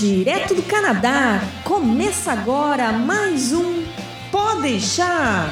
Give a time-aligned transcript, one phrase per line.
[0.00, 3.84] Direto do Canadá, começa agora mais um
[4.32, 5.50] Pode deixar.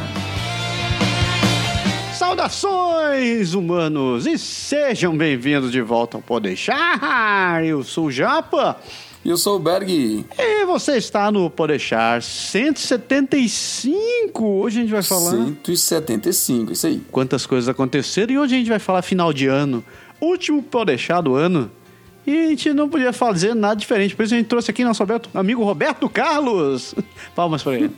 [2.15, 7.63] Saudações, humanos, e sejam bem-vindos de volta ao Pode deixar.
[7.63, 8.81] Eu sou o Japa.
[9.23, 10.25] E eu sou o Berg.
[10.39, 14.43] E você está no Podeixar 175.
[14.43, 15.33] Hoje a gente vai falar.
[15.33, 17.03] 175, isso aí.
[17.13, 19.85] Quantas coisas aconteceram e hoje a gente vai falar final de ano.
[20.19, 21.71] Último Podeixar do ano.
[22.29, 24.15] E a gente não podia fazer nada diferente.
[24.15, 26.95] Por isso a gente trouxe aqui nosso amigo Roberto Carlos.
[27.35, 27.91] Palmas para ele.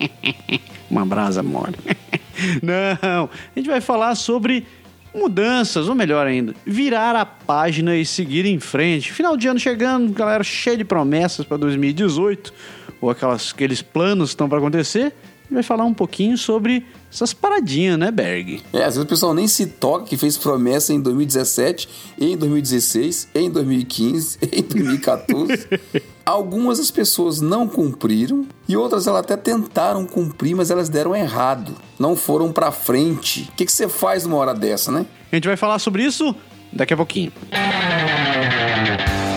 [0.90, 1.76] Uma brasa mole.
[2.62, 4.66] Não, a gente vai falar sobre
[5.14, 9.12] mudanças, ou melhor ainda, virar a página e seguir em frente.
[9.12, 12.54] Final de ano chegando, galera cheia de promessas para 2018,
[13.02, 15.12] ou aquelas, aqueles planos que estão para acontecer.
[15.50, 18.62] Vai falar um pouquinho sobre essas paradinhas, né, Berg?
[18.72, 23.28] É, às vezes o pessoal nem se toca que fez promessa em 2017, em 2016,
[23.34, 25.68] em 2015, em 2014.
[26.26, 31.74] Algumas as pessoas não cumpriram e outras elas até tentaram cumprir, mas elas deram errado,
[31.98, 33.48] não foram para frente.
[33.52, 35.04] O que, que você faz numa hora dessa, né?
[35.30, 36.34] A gente vai falar sobre isso
[36.72, 37.30] daqui a pouquinho.
[37.52, 39.33] E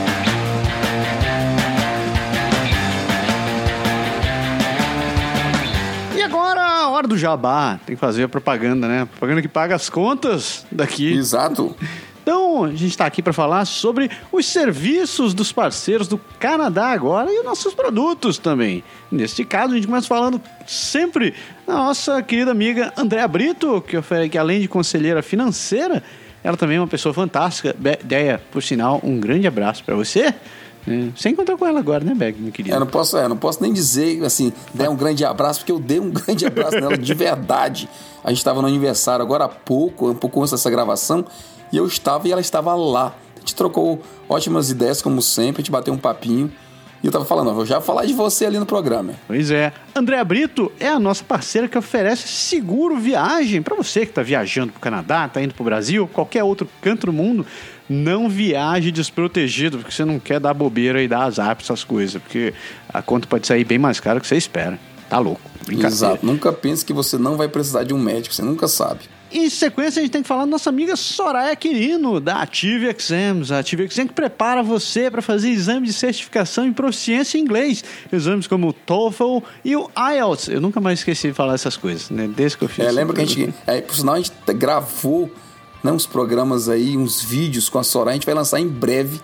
[6.87, 7.79] agora a hora do jabá.
[7.85, 9.05] Tem que fazer a propaganda, né?
[9.05, 11.13] Propaganda que paga as contas daqui.
[11.13, 11.75] Exato.
[12.21, 17.31] Então, a gente está aqui para falar sobre os serviços dos parceiros do Canadá agora
[17.31, 18.83] e os nossos produtos também.
[19.09, 21.33] Neste caso, a gente começa falando sempre
[21.65, 23.97] da nossa querida amiga Andréa Brito, que,
[24.29, 26.03] que além de conselheira financeira,
[26.43, 27.73] ela também é uma pessoa fantástica.
[28.03, 30.33] Ideia, por sinal, um grande abraço para você.
[30.87, 32.73] É, você encontrou com ela agora, né, Beg, meu querido?
[32.75, 35.79] Eu não posso, é, não posso nem dizer assim, dar um grande abraço, porque eu
[35.79, 37.89] dei um grande abraço nela de verdade.
[38.23, 41.25] A gente estava no aniversário agora há pouco, um pouco antes dessa gravação,
[41.71, 43.13] e eu estava e ela estava lá.
[43.35, 46.51] A gente trocou ótimas ideias, como sempre, a gente bateu um papinho.
[47.03, 49.13] E eu tava falando, vou já falar de você ali no programa.
[49.27, 49.71] Pois é.
[49.95, 54.71] Andréa Brito é a nossa parceira que oferece seguro viagem para você que está viajando
[54.71, 57.45] para o Canadá, está indo para o Brasil, qualquer outro canto do mundo.
[57.89, 62.21] Não viaje desprotegido, porque você não quer dar bobeira e dar azar para essas coisas,
[62.21, 62.53] porque
[62.89, 64.77] a conta pode sair bem mais cara do que você espera.
[65.09, 65.41] Tá louco.
[65.69, 66.25] Exato.
[66.25, 69.01] Nunca pense que você não vai precisar de um médico, você nunca sabe.
[69.29, 73.51] Em sequência, a gente tem que falar da nossa amiga Soraya Quirino, da Ative Exams.
[73.51, 77.83] A Ative Exams que prepara você para fazer exame de certificação em proficiência em inglês.
[78.11, 80.47] Exames como o TOEFL e o IELTS.
[80.47, 82.29] Eu nunca mais esqueci de falar essas coisas, né?
[82.33, 82.85] Desde que eu fiz.
[82.85, 83.53] É, lembra que a gente...
[83.65, 85.29] É, por sinal, a gente gravou
[85.83, 88.11] né, uns programas aí, uns vídeos com a Soraya.
[88.11, 89.21] A gente vai lançar em breve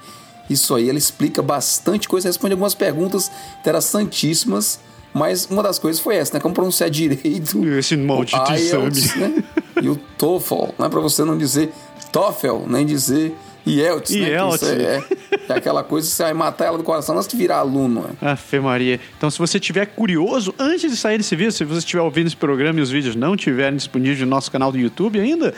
[0.50, 0.90] isso aí.
[0.90, 4.80] Ela explica bastante coisa, responde algumas perguntas interessantíssimas
[5.14, 6.40] mas uma das coisas foi essa, né?
[6.40, 7.64] Como pronunciar direito.
[7.78, 9.44] Esse maldito IELTS, né?
[9.82, 10.90] E o TOEFL, né?
[10.90, 11.72] Para você não dizer
[12.12, 14.30] TOEFL, nem dizer IELTS, né?
[14.30, 14.64] IELTS.
[14.64, 15.04] É,
[15.50, 18.02] é, aquela coisa que você vai matar ela do coração antes de virar aluno.
[18.02, 18.32] Né?
[18.32, 19.00] Afe Maria.
[19.16, 22.36] Então, se você tiver curioso, antes de sair desse vídeo, se você estiver ouvindo esse
[22.36, 25.54] programa e os vídeos não estiverem disponíveis no nosso canal do YouTube ainda,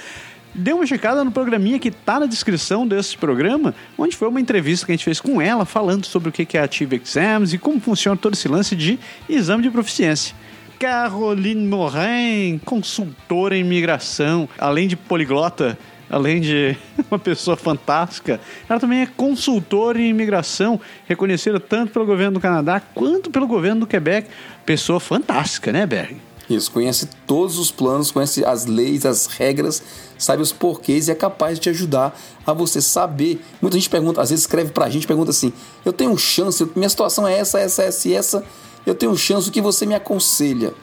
[0.55, 4.85] dê uma checada no programinha que está na descrição desse programa, onde foi uma entrevista
[4.85, 7.79] que a gente fez com ela, falando sobre o que é Ative Exams e como
[7.79, 10.33] funciona todo esse lance de exame de proficiência.
[10.79, 15.77] Caroline Morin, consultora em imigração, além de poliglota,
[16.09, 16.77] além de
[17.09, 18.39] uma pessoa fantástica,
[18.69, 23.81] ela também é consultora em imigração, reconhecida tanto pelo governo do Canadá quanto pelo governo
[23.81, 24.29] do Quebec.
[24.65, 26.17] Pessoa fantástica, né, Berg?
[26.49, 29.81] Isso, conhece todos os planos, conhece as leis, as regras,
[30.17, 33.43] sabe os porquês e é capaz de te ajudar a você saber.
[33.59, 35.51] Muita gente pergunta, às vezes escreve pra gente, pergunta assim:
[35.83, 38.43] eu tenho chance, minha situação é essa, essa, essa e essa,
[38.85, 40.73] eu tenho chance, o que você me aconselha?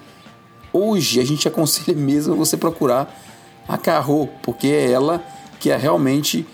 [0.73, 3.15] Hoje a gente aconselha mesmo você procurar
[3.69, 5.25] a Carro, porque é ela
[5.61, 6.45] que é realmente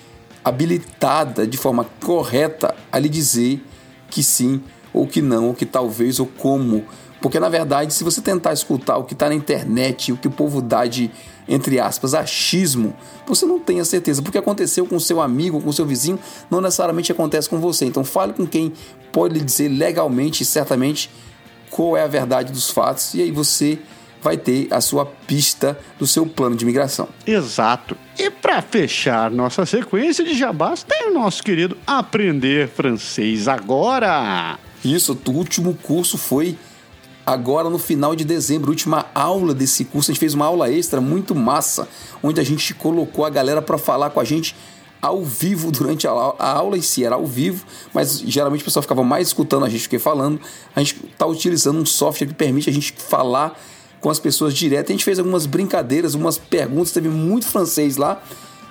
[0.45, 3.65] habilitada de forma correta a lhe dizer
[4.11, 6.85] que sim, ou que não, ou que talvez, ou como
[7.21, 10.31] porque na verdade, se você tentar escutar o que está na internet, o que o
[10.31, 11.11] povo dá de,
[11.49, 12.95] entre aspas, achismo,
[13.27, 14.23] você não tem a certeza.
[14.23, 16.19] Porque aconteceu com seu amigo, com seu vizinho,
[16.51, 17.87] não necessariamente acontece com você.
[17.87, 18.73] Então fale com quem
[19.13, 21.11] pode lhe dizer legalmente e certamente
[21.71, 23.79] qual é a verdade dos fatos, e aí você
[24.23, 27.09] vai ter a sua pista do seu plano de migração.
[27.27, 27.97] Exato.
[28.19, 34.59] E para fechar nossa sequência de jabás, tem o nosso querido Aprender Francês Agora.
[34.85, 36.57] Isso, o último curso foi
[37.29, 40.11] agora no final de dezembro, última aula desse curso.
[40.11, 41.87] A gente fez uma aula extra muito massa,
[42.23, 44.57] onde a gente colocou a galera para falar com a gente
[45.01, 46.37] ao vivo durante a aula.
[46.39, 49.69] A aula em si era ao vivo, mas geralmente o pessoal ficava mais escutando a
[49.69, 50.41] gente do que falando.
[50.75, 53.61] A gente está utilizando um software que permite a gente falar
[54.01, 54.89] com as pessoas direto.
[54.89, 58.23] A gente fez algumas brincadeiras, algumas perguntas, teve muito francês lá,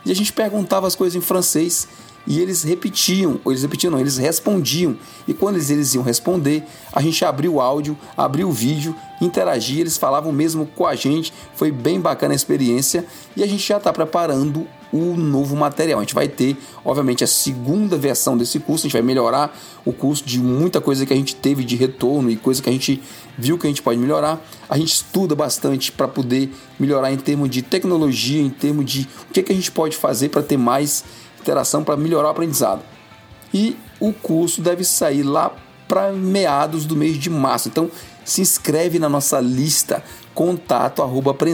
[0.04, 1.88] e a gente perguntava as coisas em francês
[2.28, 4.98] e eles repetiam, ou eles repetiam não, eles respondiam.
[5.26, 9.80] E quando eles, eles iam responder, a gente abriu o áudio, abriu o vídeo, interagia,
[9.80, 11.34] eles falavam mesmo com a gente.
[11.56, 16.00] Foi bem bacana a experiência e a gente já está preparando o novo material.
[16.00, 19.94] A gente vai ter, obviamente, a segunda versão desse curso, a gente vai melhorar o
[19.94, 23.02] curso de muita coisa que a gente teve de retorno e coisa que a gente
[23.38, 24.42] viu que a gente pode melhorar.
[24.70, 29.34] A gente estuda bastante para poder melhorar em termos de tecnologia, em termos de o
[29.34, 31.06] que, que a gente pode fazer para ter mais
[31.48, 32.82] interação, para melhorar o aprendizado.
[33.54, 35.52] E o curso deve sair lá
[35.88, 37.70] para meados do mês de março.
[37.70, 37.90] Então,
[38.26, 40.04] se inscreve na nossa lista
[40.36, 41.50] contato arroba para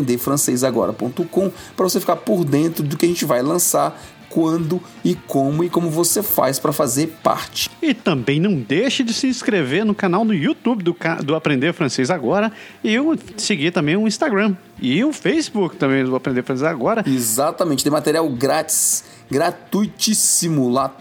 [1.77, 3.97] você ficar por dentro do que a gente vai lançar
[4.33, 7.69] quando e como e como você faz para fazer parte.
[7.79, 12.09] E também não deixe de se inscrever no canal do YouTube do, do Aprender Francês
[12.09, 12.51] Agora
[12.83, 17.03] e eu seguir também o Instagram e o Facebook também do Aprender Francês Agora.
[17.05, 20.95] Exatamente, tem material grátis, gratuitíssimo lá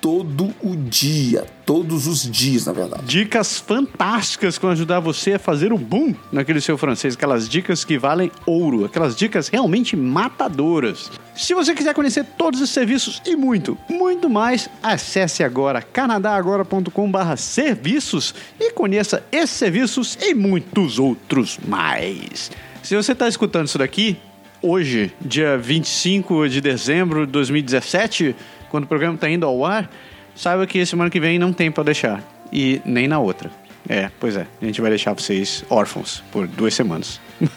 [0.00, 3.02] todo o dia, todos os dias, na verdade.
[3.04, 7.84] Dicas fantásticas que vão ajudar você a fazer o boom naquele seu francês, aquelas dicas
[7.84, 11.10] que valem ouro, aquelas dicas realmente matadoras.
[11.34, 18.72] Se você quiser conhecer todos os serviços e muito, muito mais, acesse agora canadagora.com/serviços e
[18.72, 22.50] conheça esses serviços e muitos outros mais.
[22.82, 24.16] Se você está escutando isso daqui
[24.62, 28.34] hoje, dia 25 de dezembro de 2017,
[28.70, 29.90] quando o programa está indo ao ar,
[30.34, 32.22] saiba que semana que vem não tem para deixar.
[32.52, 33.50] E nem na outra.
[33.88, 34.46] É, pois é.
[34.60, 37.20] A gente vai deixar vocês órfãos por duas semanas.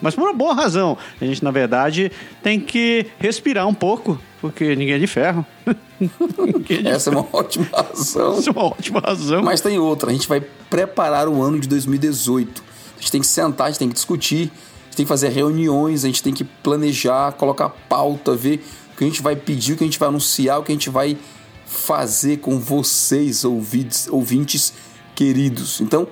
[0.00, 0.96] Mas por uma boa razão.
[1.20, 2.12] A gente, na verdade,
[2.42, 5.44] tem que respirar um pouco, porque ninguém é de ferro.
[6.60, 8.38] de Essa é uma ótima razão.
[8.38, 9.42] Essa é uma ótima razão.
[9.42, 10.10] Mas tem outra.
[10.10, 10.40] A gente vai
[10.70, 12.62] preparar o ano de 2018.
[12.96, 14.50] A gente tem que sentar, a gente tem que discutir,
[14.82, 18.64] a gente tem que fazer reuniões, a gente tem que planejar, colocar pauta, ver
[18.98, 20.90] que a gente vai pedir, o que a gente vai anunciar, o que a gente
[20.90, 21.16] vai
[21.64, 24.72] fazer com vocês, ouvintes, ouvintes
[25.14, 25.80] queridos.
[25.80, 26.08] Então,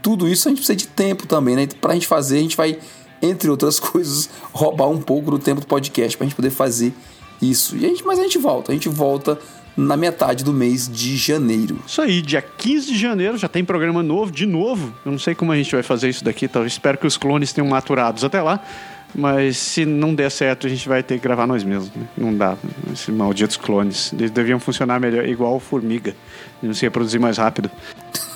[0.00, 1.66] tudo isso a gente precisa de tempo também, né?
[1.80, 2.78] Pra gente fazer, a gente vai,
[3.20, 6.94] entre outras coisas, roubar um pouco do tempo do podcast pra gente poder fazer
[7.40, 7.76] isso.
[7.76, 9.38] E a gente, mas a gente volta, a gente volta
[9.76, 11.78] na metade do mês de janeiro.
[11.86, 14.94] Isso aí, dia 15 de janeiro já tem programa novo, de novo.
[15.04, 17.52] Eu não sei como a gente vai fazer isso daqui, então espero que os clones
[17.52, 18.62] tenham maturados até lá.
[19.14, 21.90] Mas se não der certo, a gente vai ter que gravar nós mesmos.
[21.94, 22.06] Né?
[22.16, 22.56] Não dá.
[22.92, 24.12] Esses malditos clones.
[24.12, 26.14] Eles deviam funcionar melhor, igual formiga.
[26.62, 27.70] Não se reproduzir mais rápido.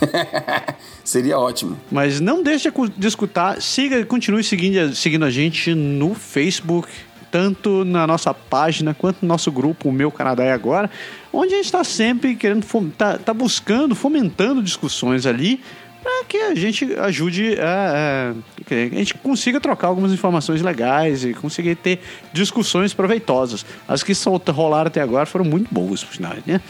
[1.05, 1.79] Seria ótimo.
[1.91, 3.61] Mas não deixe de escutar.
[3.63, 6.89] Siga, continue seguindo, seguindo a gente no Facebook,
[7.31, 10.91] tanto na nossa página quanto no nosso grupo, o Meu Canadá é Agora,
[11.33, 15.61] onde a gente está sempre querendo, tá, tá buscando, fomentando discussões ali
[16.07, 21.35] para que a gente ajude a, a, a, gente consiga trocar algumas informações legais e
[21.35, 22.01] conseguir ter
[22.33, 23.67] discussões proveitosas.
[23.89, 24.13] As que
[24.53, 26.61] rolaram até agora foram muito boas, por sinal, né?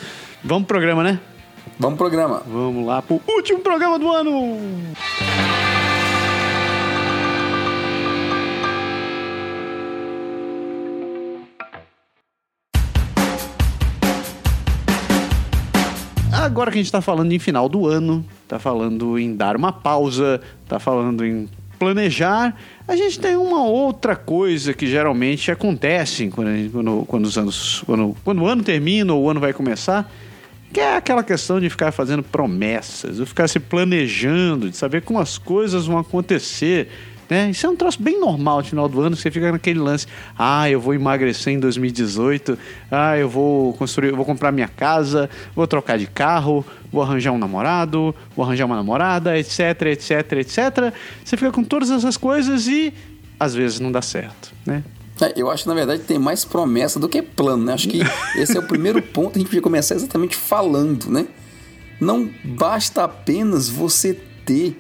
[0.42, 1.20] Vamos pro programa, né?
[1.78, 2.42] Vamos pro programa.
[2.46, 4.58] Vamos lá pro último programa do ano.
[16.46, 19.72] Agora que a gente está falando em final do ano, está falando em dar uma
[19.72, 22.56] pausa, está falando em planejar,
[22.86, 28.16] a gente tem uma outra coisa que geralmente acontece quando, quando, quando os anos, quando,
[28.22, 30.08] quando o ano termina ou o ano vai começar,
[30.72, 35.18] que é aquela questão de ficar fazendo promessas, de ficar se planejando, de saber como
[35.18, 36.88] as coisas vão acontecer
[37.28, 37.50] né?
[37.50, 40.06] Isso é um troço bem normal no final do ano, você fica naquele lance,
[40.38, 42.58] ah, eu vou emagrecer em 2018,
[42.90, 47.32] ah, eu vou construir, eu vou comprar minha casa, vou trocar de carro, vou arranjar
[47.32, 50.58] um namorado, vou arranjar uma namorada, etc, etc, etc.
[51.24, 52.92] Você fica com todas essas coisas e
[53.38, 54.82] às vezes não dá certo, né?
[55.20, 57.72] É, eu acho que na verdade tem mais promessa do que plano, né?
[57.72, 58.00] Acho que
[58.36, 61.26] esse é o primeiro ponto que a gente podia começar exatamente falando, né?
[62.00, 64.14] Não basta apenas você
[64.44, 64.78] ter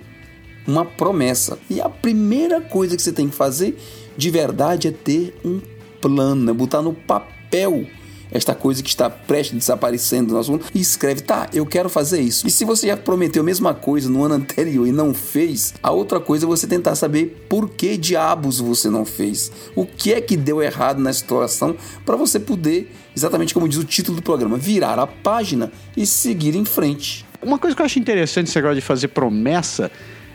[0.66, 1.58] uma promessa.
[1.68, 3.78] E a primeira coisa que você tem que fazer
[4.16, 5.60] de verdade é ter um
[6.00, 7.86] plano, é botar no papel
[8.30, 11.88] esta coisa que está prestes a desaparecendo do nosso mundo e escreve, tá, eu quero
[11.88, 12.46] fazer isso.
[12.46, 15.90] E se você já prometeu a mesma coisa no ano anterior e não fez, a
[15.90, 19.50] outra coisa é você tentar saber por que diabos você não fez.
[19.74, 23.84] O que é que deu errado na situação para você poder, exatamente como diz o
[23.84, 27.24] título do programa, virar a página e seguir em frente.
[27.42, 29.90] Uma coisa que eu acho interessante esse negócio de fazer promessa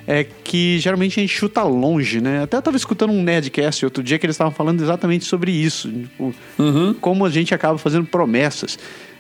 [0.08, 2.44] é que geralmente a gente chuta longe, né?
[2.44, 5.92] Até eu tava escutando um Nerdcast outro dia que eles estavam falando exatamente sobre isso.
[5.92, 6.94] Tipo, uhum.
[6.96, 8.78] Como a gente acaba fazendo promessas.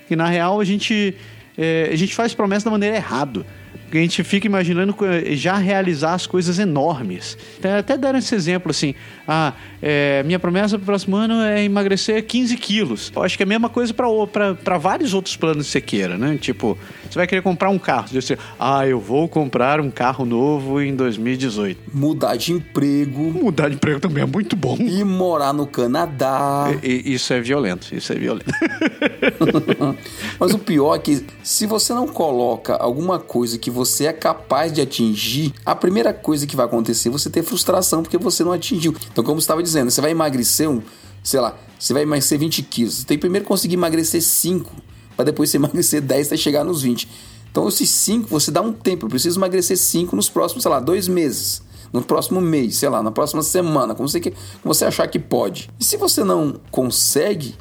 [0.07, 1.15] Que na real a gente,
[1.57, 3.45] é, a gente faz promessa da maneira errada.
[3.91, 4.95] A gente fica imaginando
[5.31, 7.37] já realizar as coisas enormes.
[7.79, 8.95] Até deram esse exemplo assim:
[9.27, 13.11] ah, é, minha promessa para o próximo ano é emagrecer 15 quilos.
[13.15, 16.37] Eu acho que é a mesma coisa para vários outros planos que você queira, né?
[16.39, 16.77] Tipo,
[17.09, 18.07] você vai querer comprar um carro.
[18.11, 21.81] Você, ah, eu vou comprar um carro novo em 2018.
[21.93, 23.21] Mudar de emprego.
[23.21, 24.77] Mudar de emprego também é muito bom.
[24.79, 26.67] E morar no Canadá.
[26.83, 28.51] E, isso é violento, isso é violento.
[30.39, 34.71] Mas o pior é que se você não coloca alguma coisa que você é capaz
[34.71, 38.51] de atingir, a primeira coisa que vai acontecer é você ter frustração porque você não
[38.51, 38.95] atingiu.
[39.11, 40.81] Então, como você estava dizendo, você vai emagrecer um,
[41.23, 42.95] sei lá, você vai emagrecer 20 quilos.
[42.95, 44.71] Você tem que primeiro conseguir emagrecer 5
[45.15, 47.07] para depois você emagrecer 10 até chegar nos 20.
[47.51, 49.05] Então, esses 5, você dá um tempo.
[49.05, 51.61] Eu preciso emagrecer 5 nos próximos, sei lá, dois meses.
[51.91, 55.69] No próximo mês, sei lá, na próxima semana, como você, como você achar que pode.
[55.77, 57.55] E se você não consegue,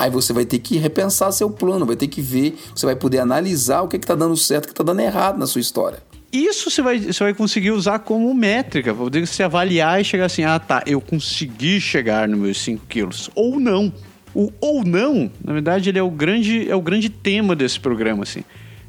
[0.00, 3.18] aí você vai ter que repensar seu plano, vai ter que ver, você vai poder
[3.18, 5.98] analisar o que está dando certo, o que está dando errado na sua história.
[6.32, 10.24] Isso você vai, você vai conseguir usar como métrica, para poder se avaliar e chegar
[10.24, 13.92] assim, ah tá, eu consegui chegar nos meus 5 quilos, ou não.
[14.34, 18.22] O ou não, na verdade, ele é o grande, é o grande tema desse programa,
[18.22, 18.42] assim.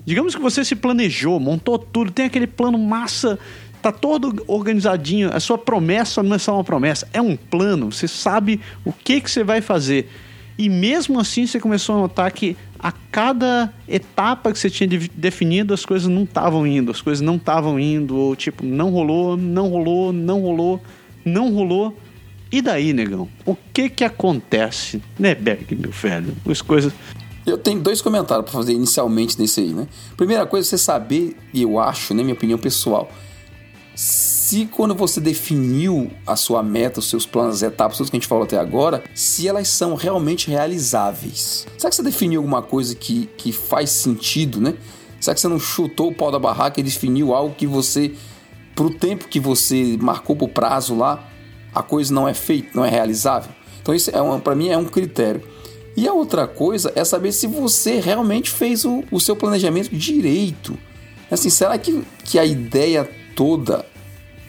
[0.06, 3.38] Digamos que você se planejou, montou tudo, tem aquele plano massa,
[3.82, 5.30] tá todo organizadinho.
[5.34, 7.92] A sua promessa não é só uma promessa, é um plano.
[7.92, 10.08] Você sabe o que, que você vai fazer.
[10.58, 15.74] E mesmo assim você começou a notar que a cada etapa que você tinha definido,
[15.74, 19.70] as coisas não estavam indo, as coisas não estavam indo, ou tipo, não rolou, não
[19.70, 20.82] rolou, não rolou,
[21.24, 21.98] não rolou.
[22.52, 23.30] E daí, negão?
[23.46, 26.36] O que que acontece, né, Berg, meu velho?
[26.50, 26.92] As coisas.
[27.46, 29.88] Eu tenho dois comentários para fazer inicialmente nesse aí, né?
[30.18, 33.10] Primeira coisa, você saber, e eu acho, né, minha opinião pessoal,
[34.52, 38.20] se quando você definiu a sua meta, os seus planos, as etapas, tudo que a
[38.20, 41.66] gente falou até agora, se elas são realmente realizáveis.
[41.78, 44.74] Será que você definiu alguma coisa que, que faz sentido, né?
[45.22, 48.12] Será que você não chutou o pau da barraca e definiu algo que você,
[48.76, 51.32] pro tempo que você marcou pro prazo lá,
[51.74, 53.54] a coisa não é feita, não é realizável.
[53.82, 55.44] Então isso é para mim é um critério.
[55.96, 60.78] E a outra coisa é saber se você realmente fez o, o seu planejamento direito.
[61.32, 63.90] Assim, será que, que a ideia toda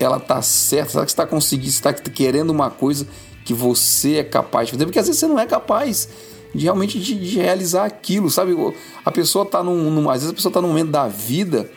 [0.03, 0.93] ela tá certa?
[0.93, 3.07] Será que está conseguindo, está querendo uma coisa
[3.45, 4.85] que você é capaz de fazer?
[4.85, 6.09] Porque às vezes você não é capaz
[6.55, 8.55] de realmente de, de realizar aquilo, sabe?
[9.05, 11.71] A pessoa está num, num, às vezes a pessoa está num momento da vida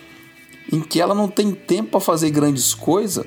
[0.72, 3.26] em que ela não tem tempo para fazer grandes coisas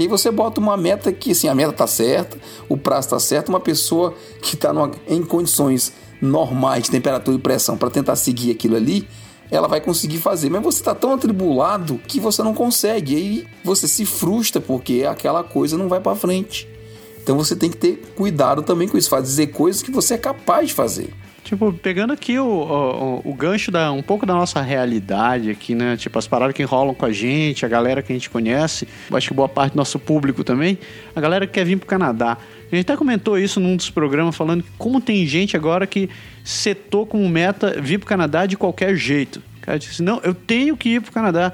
[0.00, 2.38] e aí você bota uma meta que, assim, a meta tá certa,
[2.70, 4.72] o prazo tá certo, uma pessoa que está
[5.06, 9.06] em condições normais de temperatura e pressão para tentar seguir aquilo ali,
[9.50, 10.50] ela vai conseguir fazer.
[10.50, 13.14] Mas você está tão atribulado que você não consegue.
[13.14, 16.68] E aí você se frustra porque aquela coisa não vai para frente.
[17.22, 20.68] Então você tem que ter cuidado também com isso, fazer coisas que você é capaz
[20.68, 21.12] de fazer.
[21.44, 25.96] Tipo, pegando aqui o, o, o, gancho da um pouco da nossa realidade aqui, né?
[25.96, 29.28] Tipo, as paradas que enrolam com a gente, a galera que a gente conhece, acho
[29.28, 30.78] que boa parte do nosso público também,
[31.14, 32.38] a galera que quer vir pro Canadá.
[32.70, 36.08] A gente até comentou isso num dos programas, falando como tem gente agora que
[36.44, 39.42] setou como meta vir pro Canadá de qualquer jeito.
[39.58, 41.52] O cara disse, não, eu tenho que ir pro Canadá.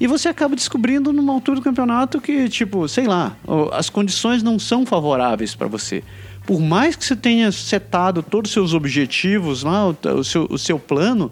[0.00, 3.36] E você acaba descobrindo numa altura do campeonato que, tipo, sei lá,
[3.72, 6.02] as condições não são favoráveis para você
[6.48, 10.56] por mais que você tenha setado todos os seus objetivos lá, o, o, seu, o
[10.56, 11.30] seu plano,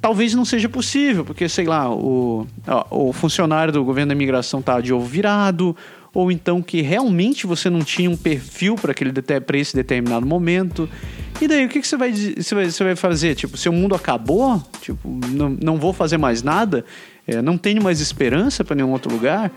[0.00, 2.44] talvez não seja possível, porque, sei lá, o,
[2.90, 5.76] o funcionário do governo da imigração está de ovo virado,
[6.12, 10.88] ou então que realmente você não tinha um perfil para aquele para esse determinado momento.
[11.40, 13.34] E daí, o que, que você, vai, você, vai, você vai fazer?
[13.34, 14.62] Tipo, seu mundo acabou?
[14.80, 16.84] Tipo, não, não vou fazer mais nada?
[17.26, 19.50] É, não tenho mais esperança para nenhum outro lugar?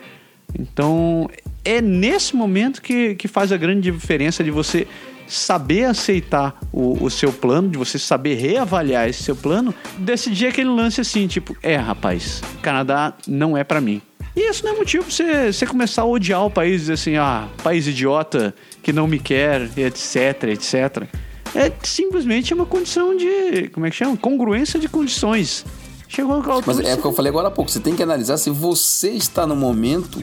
[0.57, 1.29] Então,
[1.65, 4.87] é nesse momento que, que faz a grande diferença de você
[5.27, 10.69] saber aceitar o, o, seu plano, de você saber reavaliar esse seu plano, decidir aquele
[10.69, 14.01] lance assim, tipo, é, rapaz, Canadá não é para mim.
[14.35, 17.15] E isso não é motivo pra você, você começar a odiar o país, dizer assim,
[17.17, 21.07] ah, país idiota, que não me quer, etc, etc.
[21.55, 24.17] É simplesmente uma condição de, como é que chama?
[24.17, 25.63] Congruência de condições.
[26.07, 28.37] Chegou ao Mas é o que eu falei agora há pouco, você tem que analisar
[28.37, 30.21] se você está no momento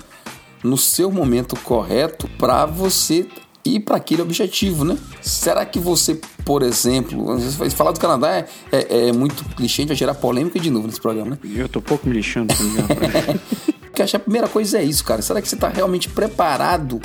[0.62, 3.26] no seu momento correto para você
[3.64, 4.96] ir para aquele objetivo, né?
[5.20, 7.38] Será que você, por exemplo,
[7.70, 11.30] falar do Canadá é, é, é muito clichê, vai gerar polêmica de novo nesse programa,
[11.32, 11.38] né?
[11.44, 12.54] Eu tô pouco me lixando.
[13.90, 15.20] Porque que a primeira coisa é isso, cara.
[15.20, 17.00] Será que você está realmente preparado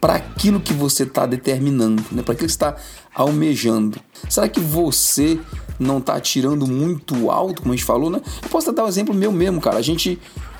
[0.00, 2.22] para aquilo que você está determinando, né?
[2.22, 2.76] Para aquilo que está
[3.14, 3.98] almejando?
[4.28, 5.38] Será que você
[5.78, 8.20] não está tirando muito alto, como a gente falou, né?
[8.42, 9.78] Eu posso dar um exemplo meu mesmo, cara.
[9.78, 10.18] A gente,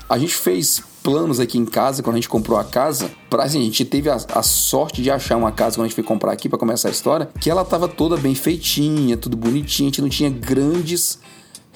[0.09, 3.59] a gente fez planos aqui em casa, quando a gente comprou a casa, pra, assim,
[3.59, 6.33] a gente teve a, a, sorte de achar uma casa quando a gente foi comprar
[6.33, 10.01] aqui para começar a história, que ela tava toda bem feitinha, tudo bonitinho, a gente
[10.01, 11.19] não tinha grandes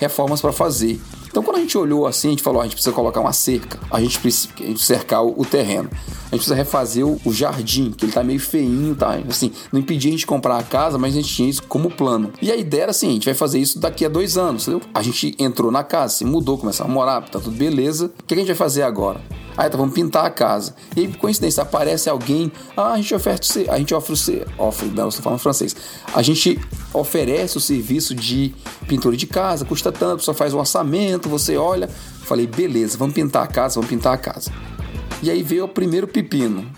[0.02, 1.00] reformas para fazer.
[1.28, 3.80] Então, quando a gente olhou assim, a gente falou: a gente precisa colocar uma cerca,
[3.90, 5.90] a gente precisa cercar o, terreno,
[6.32, 9.20] a gente precisa refazer o, o, jardim, que ele tá meio feinho, tá?
[9.30, 12.32] Assim, não impedia a gente comprar a casa, mas a gente tinha isso como plano.
[12.42, 14.82] E a ideia era assim: a gente vai fazer isso daqui a dois anos, entendeu?
[14.94, 18.12] A gente entrou na casa, se mudou, começou a morar, tá tudo beleza.
[18.18, 19.20] O que a gente vai fazer agora?
[19.58, 20.74] Aí tá, vamos pintar a casa.
[20.96, 22.50] E aí, por coincidência, aparece alguém.
[22.76, 23.70] Ah, a gente oferece.
[23.70, 24.46] A gente oferece.
[24.58, 25.76] Ofre, não, estou falando francês.
[26.14, 26.60] A gente
[26.94, 28.54] oferece o serviço de
[28.88, 31.90] pintura de casa, custa tanto, só faz um orçamento, você olha.
[32.22, 34.52] Falei, beleza, vamos pintar a casa, vamos pintar a casa.
[35.22, 36.70] E aí veio o primeiro pepino.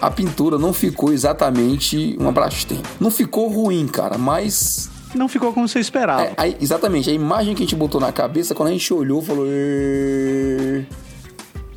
[0.00, 2.84] A pintura não ficou exatamente uma Brastemp.
[3.00, 6.22] Não ficou ruim, cara, mas não ficou como você esperava.
[6.22, 7.10] É, aí, exatamente.
[7.10, 9.46] A imagem que a gente botou na cabeça, quando a gente olhou, falou.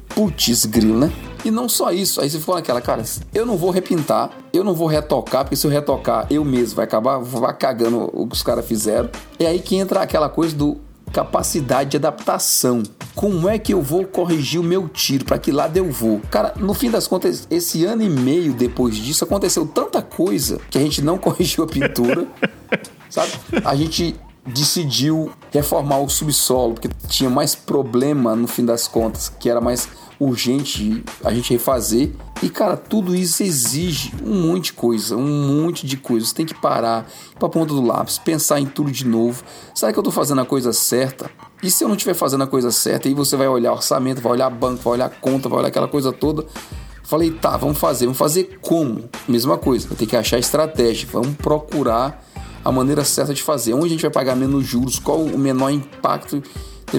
[0.10, 1.12] Putz, grilo, né?
[1.44, 4.76] E não só isso, aí você ficou naquela, cara, eu não vou repintar, eu não
[4.76, 8.44] vou retocar, porque se eu retocar, eu mesmo vai acabar vai cagando o que os
[8.44, 9.10] caras fizeram.
[9.40, 10.78] É aí que entra aquela coisa do
[11.12, 12.84] capacidade de adaptação.
[13.16, 15.26] Como é que eu vou corrigir o meu tiro?
[15.26, 16.22] Para que lado eu vou?
[16.32, 20.78] Cara, no fim das contas, esse ano e meio depois disso, aconteceu tanta coisa que
[20.78, 22.28] a gente não corrigiu a pintura,
[23.10, 23.32] sabe?
[23.66, 24.16] A gente
[24.46, 29.88] decidiu reformar o subsolo, porque tinha mais problema no fim das contas, que era mais
[30.22, 32.12] urgente a gente refazer.
[32.44, 36.26] E cara, tudo isso exige um monte de coisa, um monte de coisa.
[36.26, 39.44] Você tem que parar, ir pra ponta do lápis, pensar em tudo de novo.
[39.74, 41.30] Será que eu tô fazendo a coisa certa?
[41.64, 44.34] E se eu não estiver fazendo a coisa certa, aí você vai olhar orçamento, vai
[44.34, 46.46] olhar banco, vai olhar conta, vai olhar aquela coisa toda.
[47.04, 48.06] Falei, tá, vamos fazer.
[48.06, 49.10] Vamos fazer como?
[49.28, 51.10] Mesma coisa, vai ter que achar estratégia.
[51.12, 52.24] Vamos procurar
[52.64, 53.74] a maneira certa de fazer.
[53.74, 55.00] Onde a gente vai pagar menos juros?
[55.00, 56.42] Qual o menor impacto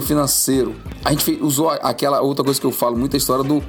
[0.00, 0.74] financeiro?
[1.04, 3.62] A gente fez, usou aquela outra coisa que eu falo muito, a história do,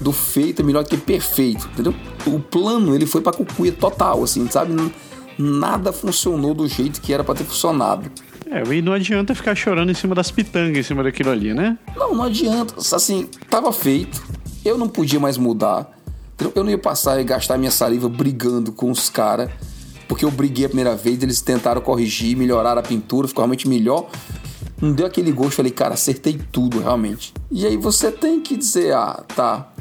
[0.00, 1.94] do feito é melhor que perfeito, entendeu?
[2.26, 4.74] O plano, ele foi pra cucuia total, assim, sabe?
[5.38, 8.10] Nada funcionou do jeito que era para ter funcionado.
[8.50, 11.78] É, e não adianta ficar chorando em cima das pitangas, em cima daquilo ali, né?
[11.94, 12.74] Não, não adianta.
[12.78, 14.22] Assim, tava feito,
[14.64, 15.96] eu não podia mais mudar.
[16.54, 19.50] Eu não ia passar e gastar minha saliva brigando com os caras
[20.08, 24.08] porque eu briguei a primeira vez, eles tentaram corrigir, melhorar a pintura, ficou realmente melhor.
[24.80, 27.34] Não deu aquele gosto, falei, cara, acertei tudo realmente.
[27.50, 29.72] E aí você tem que dizer, ah, tá,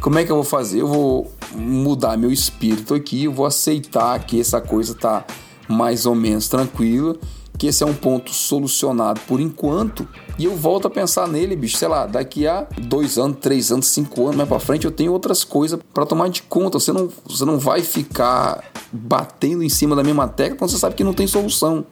[0.00, 0.80] como é que eu vou fazer?
[0.80, 5.24] Eu vou mudar meu espírito aqui, eu vou aceitar que essa coisa tá
[5.68, 7.16] mais ou menos tranquila
[7.62, 10.08] que esse é um ponto solucionado por enquanto.
[10.36, 13.86] E eu volto a pensar nele, bicho, sei lá, daqui a dois anos, três anos,
[13.86, 16.80] cinco anos mais pra frente, eu tenho outras coisas para tomar de conta.
[16.80, 20.96] Você não, você não vai ficar batendo em cima da mesma tecla quando você sabe
[20.96, 21.86] que não tem solução.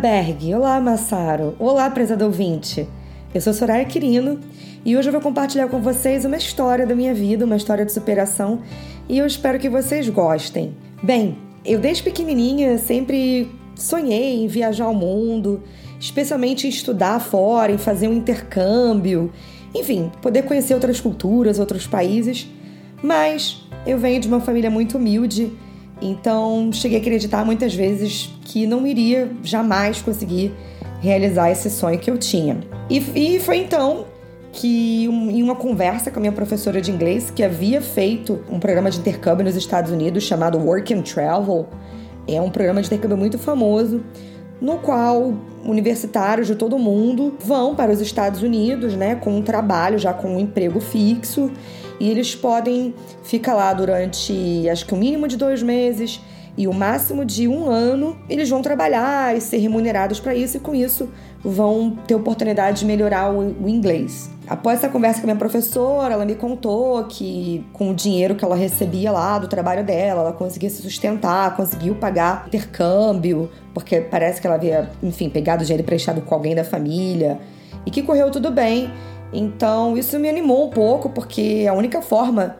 [0.00, 0.54] Berg.
[0.54, 1.54] Olá, Massaro.
[1.58, 2.88] Olá, prezado ouvinte.
[3.34, 4.40] Eu sou Soraya Quirino
[4.82, 7.92] e hoje eu vou compartilhar com vocês uma história da minha vida, uma história de
[7.92, 8.62] superação
[9.06, 10.74] e eu espero que vocês gostem.
[11.02, 11.36] Bem,
[11.66, 15.62] eu desde pequenininha sempre sonhei em viajar ao mundo,
[16.00, 19.30] especialmente em estudar fora, em fazer um intercâmbio,
[19.74, 22.48] enfim, poder conhecer outras culturas, outros países.
[23.02, 25.52] Mas eu venho de uma família muito humilde,
[26.00, 30.52] então cheguei a acreditar muitas vezes que não iria jamais conseguir
[31.00, 32.58] realizar esse sonho que eu tinha.
[32.88, 32.98] E,
[33.36, 34.06] e foi então
[34.52, 38.58] que um, em uma conversa com a minha professora de inglês, que havia feito um
[38.58, 41.68] programa de intercâmbio nos Estados Unidos chamado Work and Travel,
[42.26, 44.02] é um programa de intercâmbio muito famoso,
[44.60, 49.98] no qual universitários de todo mundo vão para os Estados Unidos, né, com um trabalho
[49.98, 51.50] já com um emprego fixo,
[51.98, 56.20] e eles podem ficar lá durante acho que o um mínimo de dois meses
[56.56, 60.60] e o máximo de um ano eles vão trabalhar e ser remunerados para isso, e
[60.60, 61.08] com isso
[61.42, 64.30] vão ter oportunidade de melhorar o, inglês.
[64.50, 68.44] Após essa conversa com a minha professora, ela me contou que com o dinheiro que
[68.44, 74.40] ela recebia lá do trabalho dela, ela conseguia se sustentar, conseguiu pagar intercâmbio, porque parece
[74.40, 77.38] que ela havia, enfim, pegado dinheiro emprestado com alguém da família,
[77.86, 78.90] e que correu tudo bem.
[79.32, 82.56] Então isso me animou um pouco, porque a única forma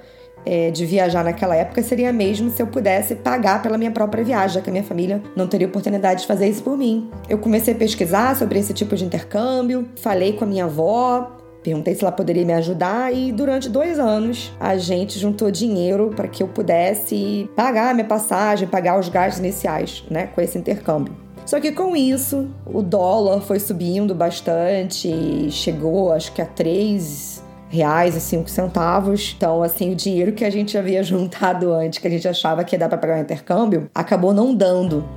[0.47, 4.55] é, de viajar naquela época seria mesmo se eu pudesse pagar pela minha própria viagem,
[4.55, 7.11] já que a minha família não teria oportunidade de fazer isso por mim.
[7.29, 11.95] Eu comecei a pesquisar sobre esse tipo de intercâmbio, falei com a minha avó, Perguntei
[11.95, 16.43] se ela poderia me ajudar e durante dois anos a gente juntou dinheiro para que
[16.43, 21.15] eu pudesse pagar a minha passagem, pagar os gastos iniciais, né, com esse intercâmbio.
[21.45, 28.17] Só que com isso, o dólar foi subindo bastante, chegou acho que a 3 reais
[28.17, 29.35] e cinco centavos.
[29.37, 32.75] Então, assim, o dinheiro que a gente havia juntado antes, que a gente achava que
[32.75, 35.09] ia dar para pagar o intercâmbio, acabou não dando.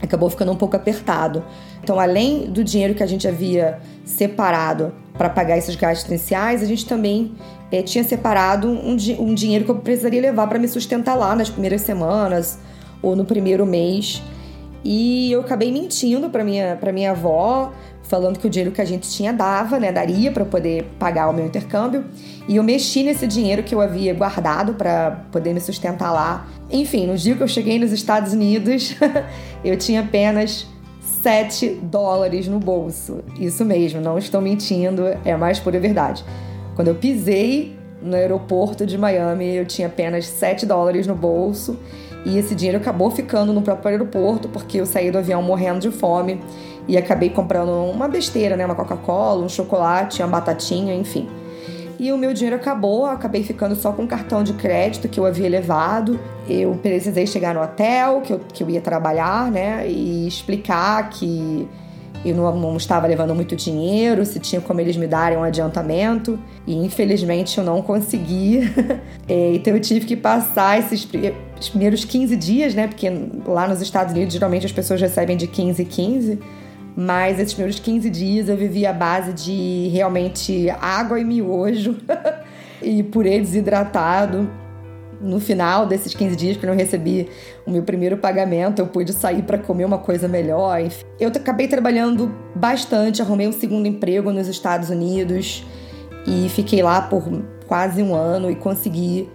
[0.00, 1.44] acabou ficando um pouco apertado.
[1.88, 6.66] Então, além do dinheiro que a gente havia separado para pagar esses gastos iniciais, a
[6.66, 7.32] gente também
[7.72, 11.48] é, tinha separado um, um dinheiro que eu precisaria levar para me sustentar lá nas
[11.48, 12.58] primeiras semanas
[13.00, 14.22] ou no primeiro mês.
[14.84, 17.72] E eu acabei mentindo para minha, pra minha avó,
[18.02, 21.32] falando que o dinheiro que a gente tinha dava, né, daria para poder pagar o
[21.32, 22.04] meu intercâmbio.
[22.46, 26.46] E eu mexi nesse dinheiro que eu havia guardado para poder me sustentar lá.
[26.70, 28.94] Enfim, no dia que eu cheguei nos Estados Unidos,
[29.64, 30.66] eu tinha apenas
[31.22, 33.20] 7 dólares no bolso.
[33.38, 36.24] Isso mesmo, não estou mentindo, é a mais pura verdade.
[36.74, 41.76] Quando eu pisei no aeroporto de Miami, eu tinha apenas 7 dólares no bolso
[42.24, 45.90] e esse dinheiro acabou ficando no próprio aeroporto porque eu saí do avião morrendo de
[45.90, 46.40] fome
[46.86, 51.28] e acabei comprando uma besteira, né, uma Coca-Cola, um chocolate, uma batatinha, enfim.
[51.98, 55.26] E o meu dinheiro acabou, acabei ficando só com o cartão de crédito que eu
[55.26, 56.18] havia levado.
[56.48, 59.88] Eu precisei chegar no hotel, que eu, que eu ia trabalhar, né?
[59.88, 61.68] E explicar que
[62.24, 66.38] eu não, não, estava levando muito dinheiro, se tinha como eles me darem um adiantamento.
[66.64, 68.72] E infelizmente eu não consegui.
[69.28, 72.86] é, então eu tive que passar esses primeiros 15 dias, né?
[72.86, 73.10] Porque
[73.44, 76.38] lá nos Estados Unidos geralmente as pessoas recebem de 15 em 15
[77.00, 81.96] mas esses primeiros 15 dias eu vivi à base de realmente água e miojo
[82.82, 84.50] e purê desidratado.
[85.20, 87.28] No final desses 15 dias que eu recebi
[87.64, 90.80] o meu primeiro pagamento, eu pude sair para comer uma coisa melhor.
[91.20, 95.64] Eu acabei trabalhando bastante, arrumei um segundo emprego nos Estados Unidos
[96.26, 97.22] e fiquei lá por
[97.68, 99.28] quase um ano e consegui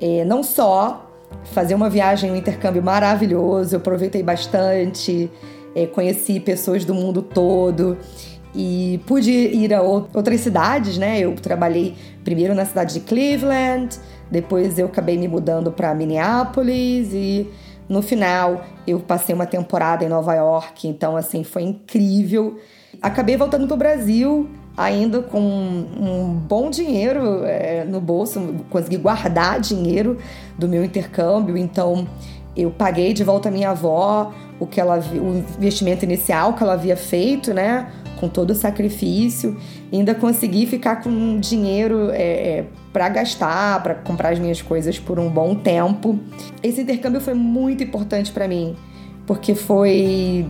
[0.00, 1.12] é, não só
[1.44, 5.30] fazer uma viagem, um intercâmbio maravilhoso, eu aproveitei bastante,
[5.74, 7.98] é, conheci pessoas do mundo todo
[8.54, 11.20] e pude ir a outras cidades, né?
[11.20, 13.98] Eu trabalhei primeiro na cidade de Cleveland,
[14.30, 17.50] depois eu acabei me mudando para Minneapolis e
[17.88, 22.58] no final eu passei uma temporada em Nova York, então assim foi incrível.
[23.02, 29.60] Acabei voltando para o Brasil ainda com um bom dinheiro é, no bolso, consegui guardar
[29.60, 30.18] dinheiro
[30.58, 32.06] do meu intercâmbio, então
[32.56, 36.74] eu paguei de volta a minha avó o que ela o investimento inicial que ela
[36.74, 39.56] havia feito, né, com todo o sacrifício,
[39.92, 45.18] ainda consegui ficar com dinheiro é, é, para gastar, para comprar as minhas coisas por
[45.18, 46.18] um bom tempo.
[46.62, 48.76] Esse intercâmbio foi muito importante para mim,
[49.26, 50.48] porque foi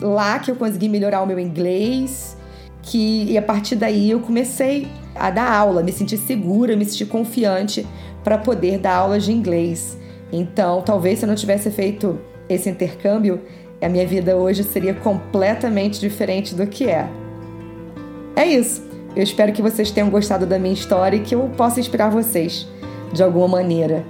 [0.00, 2.36] lá que eu consegui melhorar o meu inglês,
[2.82, 7.06] que e a partir daí eu comecei a dar aula, me senti segura, me senti
[7.06, 7.86] confiante
[8.22, 9.98] para poder dar aulas de inglês.
[10.32, 12.18] Então, talvez se eu não tivesse feito
[12.48, 13.40] esse intercâmbio,
[13.80, 17.08] a minha vida hoje seria completamente diferente do que é.
[18.34, 18.82] É isso.
[19.14, 22.66] Eu espero que vocês tenham gostado da minha história e que eu possa inspirar vocês
[23.12, 24.04] de alguma maneira.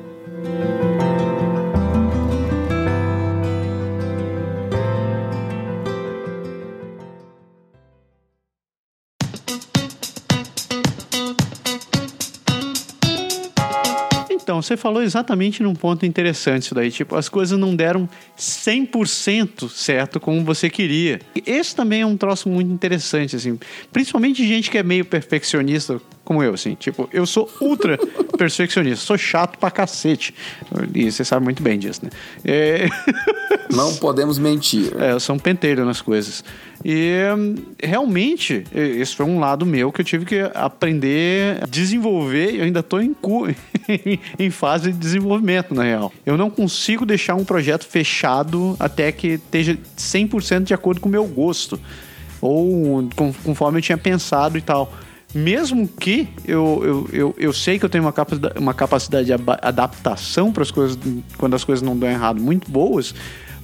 [14.62, 16.90] Você falou exatamente num ponto interessante isso daí.
[16.90, 21.20] Tipo, as coisas não deram 100% certo como você queria.
[21.46, 23.58] Esse também é um troço muito interessante, assim.
[23.92, 26.74] Principalmente gente que é meio perfeccionista, como eu, assim.
[26.74, 27.98] Tipo, eu sou ultra
[28.38, 30.34] perfeccionista, sou chato pra cacete.
[30.94, 32.10] E você sabe muito bem disso, né?
[32.44, 32.88] É...
[33.74, 34.92] Não podemos mentir.
[34.98, 36.44] É, eu sou um penteiro nas coisas.
[36.84, 37.14] E
[37.82, 42.56] realmente, esse foi um lado meu que eu tive que aprender a desenvolver.
[42.56, 43.16] Eu ainda estou em,
[44.38, 46.12] em fase de desenvolvimento, na real.
[46.26, 51.12] Eu não consigo deixar um projeto fechado até que esteja 100% de acordo com o
[51.12, 51.80] meu gosto.
[52.40, 53.08] Ou
[53.44, 54.92] conforme eu tinha pensado e tal
[55.34, 59.32] mesmo que eu, eu, eu, eu sei que eu tenho uma capacidade, uma capacidade de
[59.32, 60.98] adaptação para as coisas
[61.38, 63.14] quando as coisas não dão errado muito boas,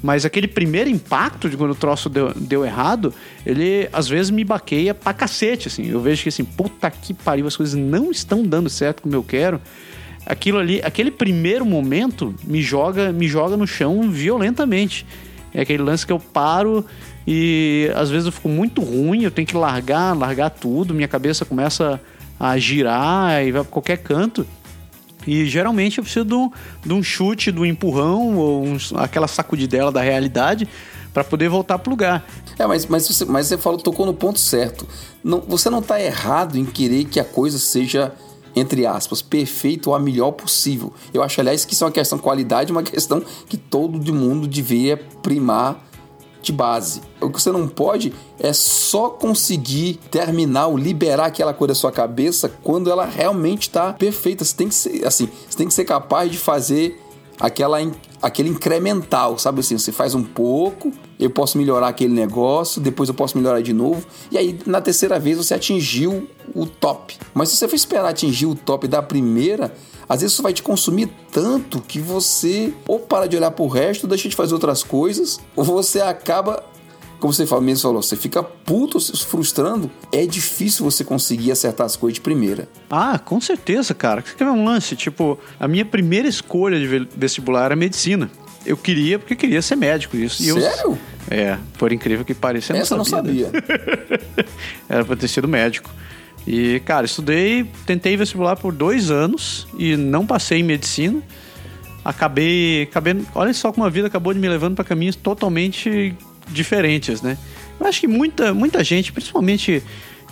[0.02, 3.12] mas aquele primeiro impacto de quando o troço deu, deu errado,
[3.44, 5.86] ele às vezes me baqueia pra cacete, assim.
[5.86, 9.22] Eu vejo que assim, puta que pariu, as coisas não estão dando certo como eu
[9.22, 9.60] quero.
[10.24, 15.04] Aquilo ali, aquele primeiro momento me joga, me joga no chão violentamente.
[15.52, 16.84] É aquele lance que eu paro
[17.30, 21.44] e às vezes eu fico muito ruim, eu tenho que largar, largar tudo, minha cabeça
[21.44, 22.00] começa
[22.40, 24.46] a girar e vai pra qualquer canto.
[25.26, 26.50] E geralmente eu preciso de um,
[26.86, 30.66] de um chute, de um empurrão ou um, aquela sacudidela da realidade
[31.12, 32.26] para poder voltar pro lugar.
[32.58, 34.88] É, mas, mas, você, mas você falou, tocou no ponto certo.
[35.22, 38.10] Não, você não está errado em querer que a coisa seja,
[38.56, 40.94] entre aspas, perfeita ou a melhor possível.
[41.12, 44.46] Eu acho, aliás, que isso é uma questão de qualidade, uma questão que todo mundo
[44.46, 45.87] deveria primar
[46.42, 47.00] de base.
[47.20, 51.92] O que você não pode é só conseguir terminar ou liberar aquela coisa da sua
[51.92, 54.44] cabeça quando ela realmente está perfeita.
[54.44, 57.00] Você tem que ser assim, você tem que ser capaz de fazer
[57.40, 57.78] aquela
[58.20, 59.78] aquele incremental, sabe assim?
[59.78, 64.04] Você faz um pouco, eu posso melhorar aquele negócio, depois eu posso melhorar de novo,
[64.30, 67.16] e aí na terceira vez você atingiu o top.
[67.32, 69.72] Mas se você for esperar atingir o top da primeira,
[70.08, 74.06] às vezes isso vai te consumir tanto que você ou para de olhar pro resto,
[74.06, 76.64] deixa de fazer outras coisas, ou você acaba
[77.18, 81.96] como você mesmo falou, você fica puto se frustrando, é difícil você conseguir acertar as
[81.96, 82.68] coisas de primeira.
[82.88, 84.22] Ah, com certeza, cara.
[84.22, 84.94] Quer ver um lance?
[84.94, 88.30] Tipo, a minha primeira escolha de vestibular era medicina.
[88.64, 90.16] Eu queria porque queria ser médico.
[90.16, 90.78] Isso, Sério?
[90.84, 90.98] Eu,
[91.30, 93.46] é, por incrível que pareça, eu Essa não sabia.
[93.46, 94.46] não sabia.
[94.88, 95.90] era pra ter sido médico.
[96.50, 101.22] E, cara, estudei, tentei vestibular por dois anos e não passei em medicina.
[102.02, 103.20] Acabei, acabei.
[103.34, 106.16] Olha só como a vida acabou de me levando para caminhos totalmente
[106.48, 107.36] diferentes, né?
[107.78, 109.82] Eu acho que muita, muita gente, principalmente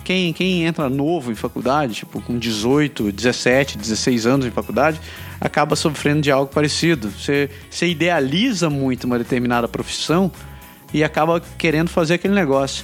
[0.03, 4.99] quem, quem entra novo em faculdade, tipo com 18, 17, 16 anos em faculdade,
[5.39, 7.11] acaba sofrendo de algo parecido.
[7.11, 10.31] Você, você idealiza muito uma determinada profissão
[10.91, 12.83] e acaba querendo fazer aquele negócio.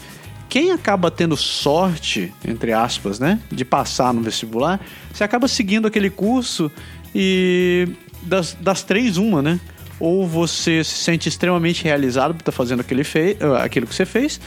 [0.53, 4.79] Quem acaba tendo sorte, entre aspas, né, de passar no vestibular,
[5.11, 6.71] você acaba seguindo aquele curso
[7.15, 7.87] e
[8.21, 9.59] das, das três, uma, né?
[9.99, 13.95] ou você se sente extremamente realizado por estar tá fazendo aquele fei ah, aquilo que
[13.95, 14.39] você fez,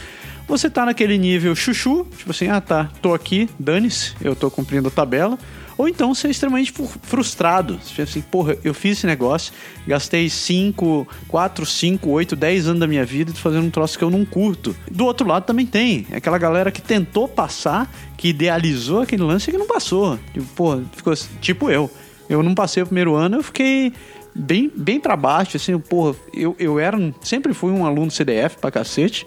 [0.47, 4.87] você tá naquele nível chuchu, tipo assim, ah tá, tô aqui, dane-se, eu tô cumprindo
[4.87, 5.37] a tabela.
[5.79, 7.79] Ou então é extremamente frustrado.
[7.83, 9.53] Você assim, porra, eu fiz esse negócio,
[9.87, 14.11] gastei 5, 4, 5, 8, 10 anos da minha vida fazendo um troço que eu
[14.11, 14.75] não curto.
[14.91, 19.53] Do outro lado também tem aquela galera que tentou passar, que idealizou aquele lance e
[19.53, 20.19] que não passou.
[20.33, 21.91] Tipo, porra, ficou assim, tipo eu.
[22.29, 23.93] Eu não passei o primeiro ano, eu fiquei
[24.35, 28.71] bem, bem para baixo, assim, porra, eu, eu era, sempre fui um aluno CDF pra
[28.71, 29.27] cacete.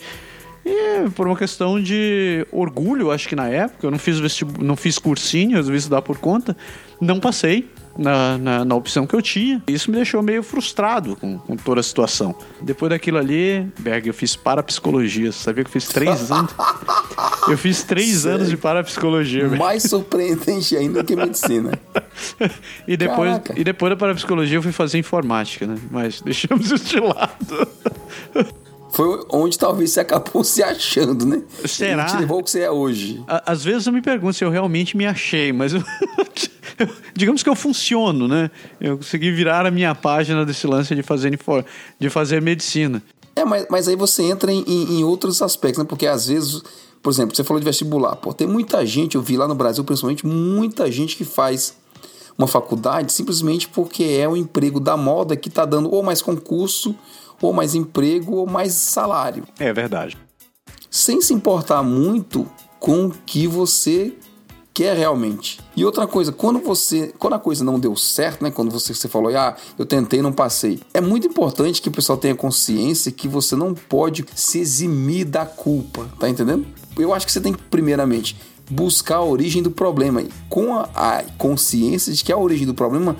[0.69, 4.57] E por uma questão de orgulho, acho que na época, eu não fiz, vestib...
[4.59, 6.55] não fiz cursinho, resolvi estudar por conta,
[7.01, 9.61] não passei na, na, na, opção que eu tinha.
[9.67, 12.33] Isso me deixou meio frustrado com, com, toda a situação.
[12.61, 15.31] Depois daquilo ali, Berg, eu fiz parapsicologia.
[15.31, 16.53] Você sabia que eu fiz três anos?
[17.47, 18.37] Eu fiz três Sério?
[18.37, 19.49] anos de parapsicologia.
[19.49, 21.71] Mais surpreendente ainda que medicina.
[22.87, 25.75] e, depois, e depois da parapsicologia eu fui fazer informática, né?
[25.91, 27.67] Mas deixamos isso de lado.
[28.91, 31.41] Foi onde talvez você acabou se achando, né?
[31.65, 32.03] Será?
[32.03, 33.23] E te levou o que você é hoje.
[33.27, 35.83] Às vezes eu me pergunto se eu realmente me achei, mas eu...
[37.15, 38.49] digamos que eu funciono, né?
[38.79, 41.37] Eu consegui virar a minha página desse lance de fazer,
[41.99, 43.01] de fazer medicina.
[43.35, 45.85] É, mas, mas aí você entra em, em outros aspectos, né?
[45.87, 46.61] Porque às vezes,
[47.01, 48.15] por exemplo, você falou de vestibular.
[48.15, 51.73] Pô, tem muita gente, eu vi lá no Brasil, principalmente, muita gente que faz
[52.37, 56.95] uma faculdade simplesmente porque é o emprego da moda que está dando ou mais concurso,
[57.41, 59.43] ou mais emprego, ou mais salário.
[59.59, 60.17] É verdade.
[60.89, 62.47] Sem se importar muito
[62.79, 64.13] com o que você
[64.73, 65.59] quer realmente.
[65.75, 69.09] E outra coisa, quando você, quando a coisa não deu certo, né, quando você, você
[69.09, 73.27] falou, ah, eu tentei, não passei, é muito importante que o pessoal tenha consciência que
[73.27, 76.65] você não pode se eximir da culpa, tá entendendo?
[76.97, 78.37] Eu acho que você tem que primeiramente
[78.69, 83.17] buscar a origem do problema com a, a consciência de que a origem do problema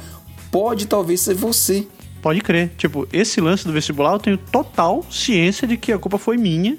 [0.49, 1.88] pode talvez ser você.
[2.21, 2.71] Pode crer.
[2.77, 6.77] Tipo, esse lance do vestibular eu tenho total ciência de que a culpa foi minha,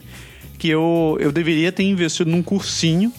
[0.59, 3.13] que eu, eu deveria ter investido num cursinho,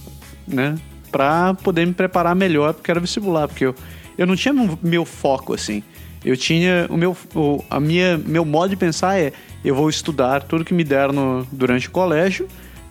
[0.47, 0.75] né?
[1.11, 3.75] Pra poder me preparar melhor, porque era vestibular, porque eu,
[4.17, 5.83] eu não tinha meu foco assim.
[6.23, 9.33] Eu tinha o meu o, a minha meu modo de pensar é
[9.65, 12.47] eu vou estudar tudo que me der no, durante o colégio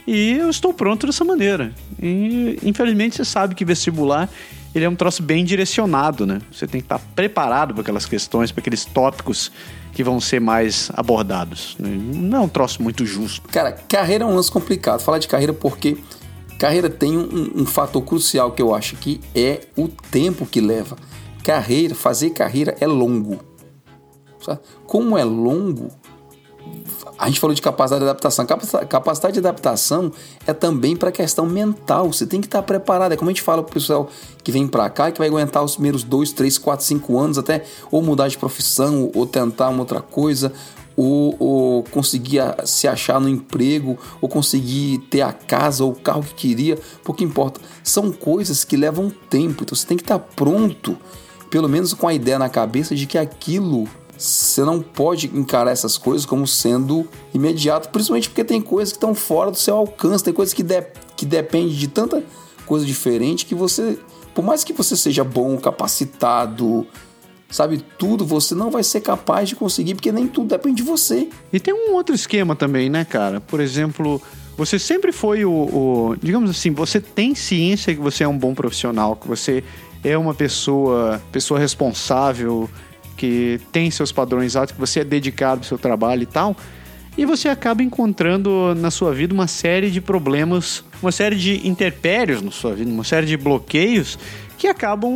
[0.07, 1.73] e eu estou pronto dessa maneira.
[2.03, 4.29] E infelizmente você sabe que vestibular
[4.75, 6.41] ele é um troço bem direcionado, né?
[6.53, 9.51] Você tem que estar preparado para aquelas questões, para aqueles tópicos
[9.93, 11.77] que vão ser mais abordados.
[11.79, 11.91] Né?
[11.91, 13.49] Não é um troço muito justo.
[13.49, 15.01] Cara, carreira é um lance complicado.
[15.01, 15.97] Falar de carreira porque
[16.59, 20.97] carreira tem um, um fator crucial que eu acho que é o tempo que leva.
[21.43, 23.41] Carreira, fazer carreira é longo.
[24.87, 25.89] Como é longo,
[27.21, 28.47] a gente falou de capacidade de adaptação.
[28.47, 30.11] Capacidade de adaptação
[30.47, 32.11] é também para a questão mental.
[32.11, 33.13] Você tem que estar preparado.
[33.13, 34.09] É como a gente fala para o pessoal
[34.43, 37.37] que vem para cá e que vai aguentar os primeiros 2, 3, 4, 5 anos
[37.37, 40.51] até ou mudar de profissão ou tentar uma outra coisa.
[40.97, 46.23] Ou, ou conseguir se achar no emprego, ou conseguir ter a casa ou o carro
[46.23, 47.59] que queria, pouco importa.
[47.83, 50.99] São coisas que levam tempo, então você tem que estar pronto,
[51.49, 53.89] pelo menos com a ideia na cabeça de que aquilo
[54.21, 59.15] você não pode encarar essas coisas como sendo imediato, principalmente porque tem coisas que estão
[59.15, 60.83] fora do seu alcance, tem coisas que, de,
[61.17, 62.23] que depende de tanta
[62.67, 63.99] coisa diferente que você,
[64.35, 66.87] por mais que você seja bom, capacitado,
[67.51, 71.31] sabe tudo, você não vai ser capaz de conseguir porque nem tudo depende de você.
[71.51, 73.41] E tem um outro esquema também, né, cara?
[73.41, 74.21] Por exemplo,
[74.55, 78.55] você sempre foi o, o digamos assim, você tem ciência que você é um bom
[78.55, 79.65] profissional, que você
[80.05, 82.69] é uma pessoa, pessoa responsável,
[83.21, 86.57] que tem seus padrões altos, que você é dedicado ao seu trabalho e tal,
[87.19, 92.41] e você acaba encontrando na sua vida uma série de problemas, uma série de interpérios
[92.41, 94.19] na sua vida, uma série de bloqueios
[94.57, 95.13] que acabam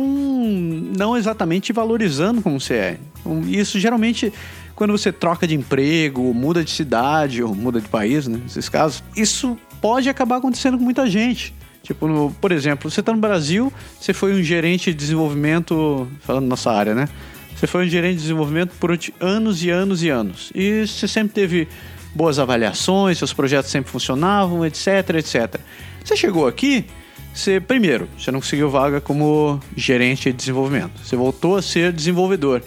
[0.95, 2.97] não exatamente valorizando como você é.
[3.19, 4.31] Então, isso geralmente
[4.75, 9.03] quando você troca de emprego, muda de cidade ou muda de país, né, nesses casos,
[9.15, 11.55] isso pode acabar acontecendo com muita gente.
[11.81, 16.45] Tipo, no, por exemplo, você está no Brasil, você foi um gerente de desenvolvimento, falando
[16.45, 17.07] nossa área, né?
[17.55, 20.51] Você foi um gerente de desenvolvimento por anos e anos e anos.
[20.53, 21.67] E você sempre teve
[22.13, 25.59] boas avaliações, seus projetos sempre funcionavam, etc, etc.
[26.03, 26.85] Você chegou aqui,
[27.33, 30.99] você primeiro, você não conseguiu vaga como gerente de desenvolvimento.
[31.03, 32.61] Você voltou a ser desenvolvedor.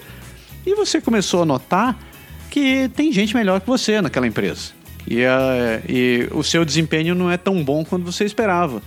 [0.67, 1.99] E você começou a notar
[2.51, 4.73] que tem gente melhor que você naquela empresa.
[5.07, 8.83] E, a, e o seu desempenho não é tão bom quanto você esperava.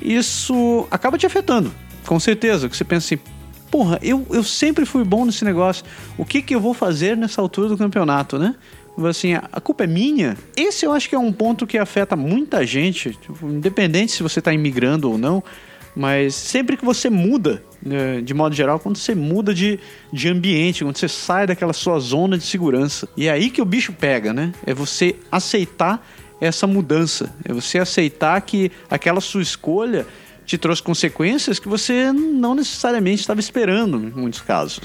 [0.00, 1.72] Isso acaba te afetando,
[2.06, 2.68] com certeza.
[2.68, 3.22] Que você pensa assim,
[3.70, 5.84] porra, eu, eu sempre fui bom nesse negócio.
[6.16, 8.54] O que, que eu vou fazer nessa altura do campeonato, né?
[9.08, 10.36] Assim, a culpa é minha?
[10.56, 14.40] Esse eu acho que é um ponto que afeta muita gente, tipo, independente se você
[14.40, 15.42] está imigrando ou não,
[15.94, 19.78] mas sempre que você muda, né, de modo geral, quando você muda de,
[20.12, 23.08] de ambiente, quando você sai daquela sua zona de segurança.
[23.16, 24.52] E é aí que o bicho pega, né?
[24.66, 26.04] É você aceitar
[26.40, 27.34] essa mudança.
[27.44, 30.06] É você aceitar que aquela sua escolha
[30.48, 34.80] te trouxe consequências que você não necessariamente estava esperando, em muitos casos.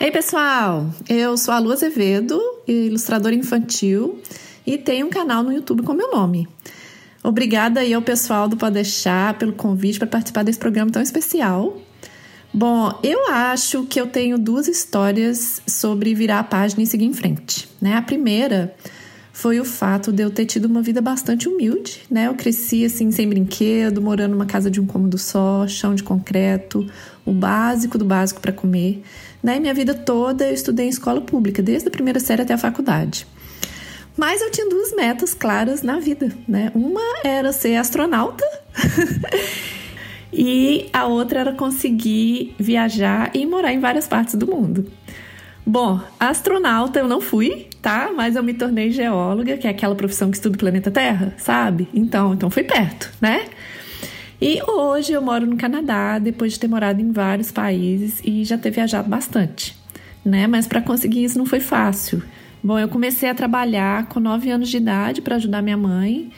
[0.00, 0.86] Ei, pessoal!
[1.06, 4.18] Eu sou a Lu Azevedo, ilustradora infantil,
[4.66, 6.48] e tenho um canal no YouTube com meu nome.
[7.22, 11.76] Obrigada aí ao pessoal do Podeixar pelo convite para participar desse programa tão especial.
[12.52, 17.12] Bom, eu acho que eu tenho duas histórias sobre virar a página e seguir em
[17.12, 17.68] frente.
[17.80, 17.94] Né?
[17.94, 18.74] A primeira
[19.38, 22.26] foi o fato de eu ter tido uma vida bastante humilde, né?
[22.26, 26.84] Eu cresci assim sem brinquedo, morando numa casa de um cômodo só, chão de concreto,
[27.24, 29.00] o básico do básico para comer,
[29.40, 29.60] né?
[29.60, 33.28] Minha vida toda eu estudei em escola pública, desde a primeira série até a faculdade.
[34.18, 36.72] Mas eu tinha duas metas claras na vida, né?
[36.74, 38.44] Uma era ser astronauta
[40.32, 44.90] e a outra era conseguir viajar e morar em várias partes do mundo.
[45.64, 48.10] Bom, astronauta eu não fui, tá?
[48.12, 51.86] Mas eu me tornei geóloga, que é aquela profissão que estuda o planeta Terra, sabe?
[51.94, 53.44] Então, então fui perto, né?
[54.42, 58.58] E hoje eu moro no Canadá, depois de ter morado em vários países e já
[58.58, 59.76] ter viajado bastante,
[60.24, 60.48] né?
[60.48, 62.20] Mas para conseguir isso não foi fácil.
[62.62, 66.30] Bom, eu comecei a trabalhar com 9 anos de idade para ajudar minha mãe.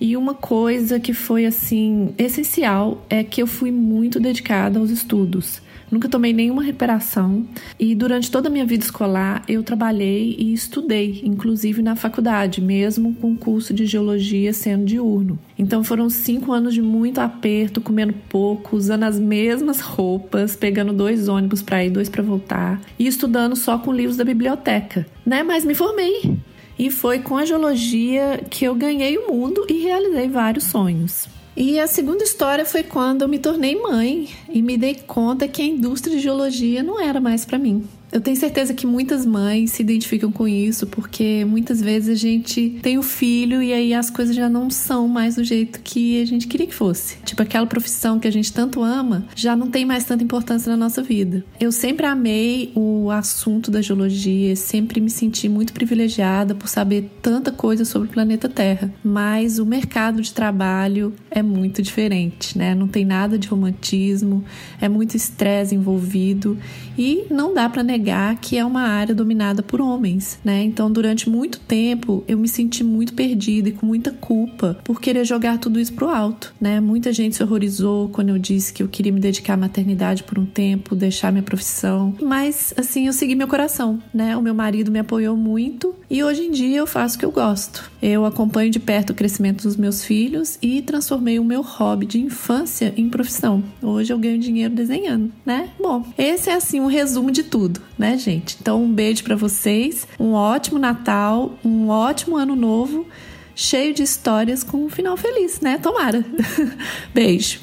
[0.00, 5.62] E uma coisa que foi assim essencial é que eu fui muito dedicada aos estudos.
[5.92, 7.46] Nunca tomei nenhuma recuperação
[7.78, 13.14] e durante toda a minha vida escolar eu trabalhei e estudei, inclusive na faculdade, mesmo
[13.16, 15.38] com o curso de geologia sendo diurno.
[15.58, 21.28] Então foram cinco anos de muito aperto, comendo pouco, usando as mesmas roupas, pegando dois
[21.28, 25.42] ônibus para ir, dois para voltar e estudando só com livros da biblioteca, né?
[25.42, 26.38] Mas me formei.
[26.78, 31.28] E foi com a geologia que eu ganhei o mundo e realizei vários sonhos.
[31.54, 35.60] E a segunda história foi quando eu me tornei mãe e me dei conta que
[35.60, 37.86] a indústria de geologia não era mais para mim.
[38.12, 42.78] Eu tenho certeza que muitas mães se identificam com isso, porque muitas vezes a gente
[42.82, 46.26] tem o filho e aí as coisas já não são mais do jeito que a
[46.26, 47.16] gente queria que fosse.
[47.24, 50.76] Tipo, aquela profissão que a gente tanto ama já não tem mais tanta importância na
[50.76, 51.42] nossa vida.
[51.58, 57.50] Eu sempre amei o assunto da geologia, sempre me senti muito privilegiada por saber tanta
[57.50, 62.74] coisa sobre o planeta Terra, mas o mercado de trabalho é muito diferente, né?
[62.74, 64.44] Não tem nada de romantismo,
[64.78, 66.58] é muito estresse envolvido
[66.98, 70.62] e não dá para negar negar que é uma área dominada por homens, né?
[70.64, 75.24] Então, durante muito tempo, eu me senti muito perdida e com muita culpa por querer
[75.24, 76.80] jogar tudo isso pro alto, né?
[76.80, 80.38] Muita gente se horrorizou quando eu disse que eu queria me dedicar à maternidade por
[80.38, 84.36] um tempo, deixar minha profissão, mas assim, eu segui meu coração, né?
[84.36, 87.30] O meu marido me apoiou muito e hoje em dia eu faço o que eu
[87.30, 87.90] gosto.
[88.02, 92.20] Eu acompanho de perto o crescimento dos meus filhos e transformei o meu hobby de
[92.20, 93.62] infância em profissão.
[93.80, 95.70] Hoje eu ganho dinheiro desenhando, né?
[95.80, 98.56] Bom, esse é assim um resumo de tudo né, gente?
[98.60, 103.06] Então, um beijo para vocês, um ótimo Natal, um ótimo Ano Novo,
[103.54, 105.78] cheio de histórias com um final feliz, né?
[105.78, 106.24] Tomara.
[107.12, 107.60] beijo.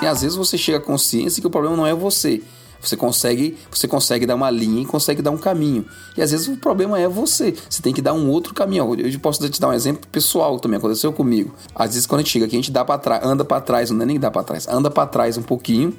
[0.00, 2.40] E às vezes você chega à consciência que o problema não é você,
[2.80, 5.84] Você consegue, você consegue dar uma linha e consegue dar um caminho.
[6.16, 7.54] E às vezes o problema é você.
[7.68, 8.94] Você tem que dar um outro caminho.
[8.94, 11.54] Eu posso te dar um exemplo pessoal que também aconteceu comigo.
[11.74, 13.90] Às vezes quando a gente chega aqui, a gente dá para trás, anda para trás,
[13.90, 15.94] não é nem dá para trás, anda para trás um pouquinho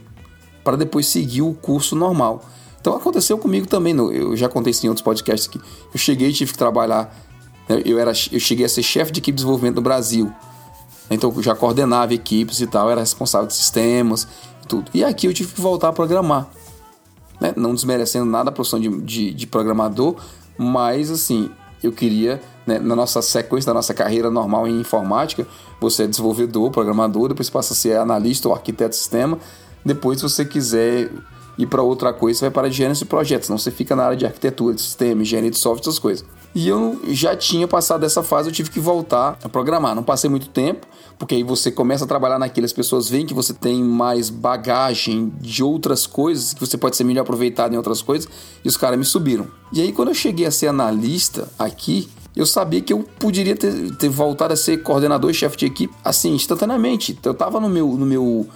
[0.64, 2.44] para depois seguir o curso normal.
[2.80, 3.96] Então aconteceu comigo também.
[3.96, 5.60] Eu já contei isso em outros podcasts aqui.
[5.94, 7.14] Eu cheguei e tive que trabalhar.
[7.68, 10.32] Né, eu, era, eu cheguei a ser chefe de equipe de desenvolvimento no Brasil.
[11.10, 14.28] Então eu já coordenava equipes e tal, era responsável de sistemas
[14.64, 14.92] e tudo.
[14.94, 16.48] E aqui eu tive que voltar a programar.
[17.40, 17.54] Né?
[17.56, 20.16] Não desmerecendo nada a profissão de, de, de programador,
[20.58, 21.50] mas assim,
[21.82, 25.48] eu queria, né, na nossa sequência da nossa carreira normal em informática,
[25.80, 29.40] você é desenvolvedor, programador, depois passa a ser analista ou arquiteto de sistema.
[29.86, 31.10] Depois, se você quiser
[31.58, 34.04] ir para outra coisa, você vai para a gerência de projetos, senão você fica na
[34.04, 36.26] área de arquitetura, de sistema, engenharia de software, essas coisas.
[36.54, 39.94] E eu já tinha passado dessa fase, eu tive que voltar a programar.
[39.94, 40.88] Não passei muito tempo,
[41.18, 45.32] porque aí você começa a trabalhar naquilo, as pessoas veem que você tem mais bagagem
[45.40, 48.28] de outras coisas, que você pode ser melhor aproveitado em outras coisas,
[48.64, 49.48] e os caras me subiram.
[49.72, 53.96] E aí, quando eu cheguei a ser analista aqui, eu sabia que eu poderia ter,
[53.98, 57.18] ter voltado a ser coordenador chefe de equipe assim, instantaneamente.
[57.24, 58.48] Eu estava no meu, no meu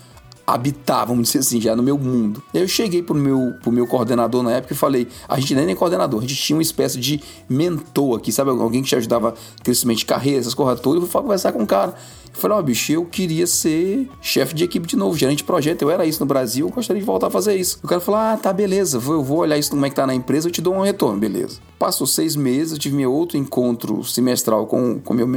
[0.46, 2.44] habitar, vamos dizer assim, já no meu mundo.
[2.54, 5.76] Eu cheguei pro meu, pro meu coordenador na época e falei: a gente nem é
[5.76, 8.52] coordenador, a gente tinha uma espécie de mentor aqui, sabe?
[8.52, 9.34] Alguém que te ajudava
[9.64, 11.02] crescimento de carreira, essas coisas todas.
[11.02, 11.96] Eu fui conversar com o cara.
[12.34, 15.44] Eu falei: Ó, oh, bicho, eu queria ser chefe de equipe de novo, gerente de
[15.44, 15.82] projeto.
[15.84, 17.80] Eu era isso no Brasil, eu gostaria de voltar a fazer isso.
[17.84, 20.14] O cara falou: Ah, tá, beleza, eu vou olhar isso como é que tá na
[20.14, 21.60] empresa, eu te dou um retorno, beleza.
[21.80, 25.28] Passou seis meses, eu tive meu outro encontro semestral com o meu,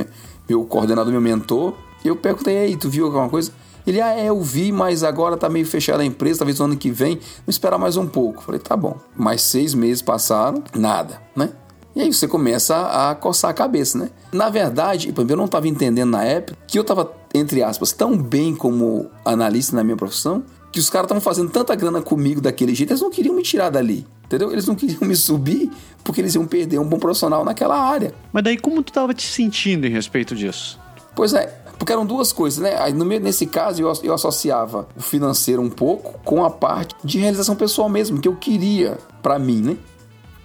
[0.49, 1.75] meu coordenador, meu mentor.
[2.05, 3.53] E eu perguntei: aí, tu viu alguma coisa?
[3.87, 6.77] Ele, ah, é, eu vi, mas agora tá meio fechada a empresa, talvez no ano
[6.77, 8.43] que vem, vou esperar mais um pouco.
[8.43, 8.97] Falei, tá bom.
[9.17, 11.51] Mais seis meses passaram, nada, né?
[11.95, 14.11] E aí você começa a coçar a cabeça, né?
[14.33, 18.55] Na verdade, eu não estava entendendo na época que eu estava, entre aspas, tão bem
[18.55, 22.91] como analista na minha profissão, que os caras estavam fazendo tanta grana comigo daquele jeito,
[22.91, 24.07] eles não queriam me tirar dali.
[24.27, 24.53] Entendeu?
[24.53, 25.71] Eles não queriam me subir
[26.05, 28.13] porque eles iam perder um bom profissional naquela área.
[28.31, 30.79] Mas daí como tu estava te sentindo em respeito disso?
[31.15, 32.77] Pois é, porque eram duas coisas, né?
[32.79, 37.55] Aí, nesse caso, eu, eu associava o financeiro um pouco com a parte de realização
[37.55, 39.77] pessoal mesmo, que eu queria para mim, né?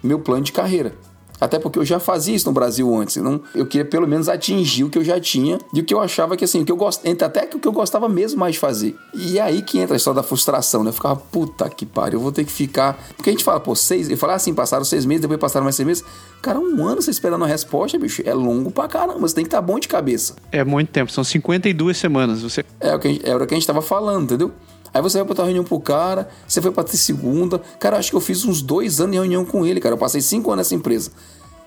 [0.03, 0.93] Meu plano de carreira.
[1.41, 3.17] Até porque eu já fazia isso no Brasil antes.
[3.17, 5.99] Não, eu queria pelo menos atingir o que eu já tinha e o que eu
[5.99, 7.01] achava que assim, o que eu gost...
[7.23, 8.95] até que o que eu gostava mesmo mais de fazer.
[9.11, 10.89] E é aí que entra a história da frustração, né?
[10.89, 12.97] Eu ficava, puta que pariu, eu vou ter que ficar.
[13.17, 14.07] Porque a gente fala, pô, seis.
[14.07, 16.05] Eu falava assim, passaram seis meses, depois passaram mais seis meses.
[16.43, 19.19] Cara, um ano você esperando a resposta, bicho, é longo pra caramba.
[19.19, 20.35] Você tem que estar tá bom de cabeça.
[20.51, 22.43] É muito tempo, são 52 semanas.
[22.43, 22.63] Você...
[22.79, 24.51] É o que, gente, era o que a gente tava falando, entendeu?
[24.93, 27.61] Aí você vai botar reunião pro cara, você foi pra ter segunda.
[27.79, 29.95] Cara, acho que eu fiz uns dois anos de reunião com ele, cara.
[29.95, 31.11] Eu passei cinco anos nessa empresa.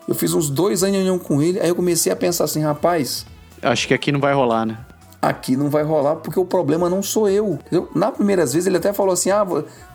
[0.07, 2.62] Eu fiz uns dois anos de reunião com ele, aí eu comecei a pensar assim,
[2.62, 3.25] rapaz.
[3.62, 4.79] Acho que aqui não vai rolar, né?
[5.25, 7.55] Aqui não vai rolar porque o problema não sou eu.
[7.55, 7.89] Entendeu?
[7.95, 9.43] Na primeira vez ele até falou assim: ah,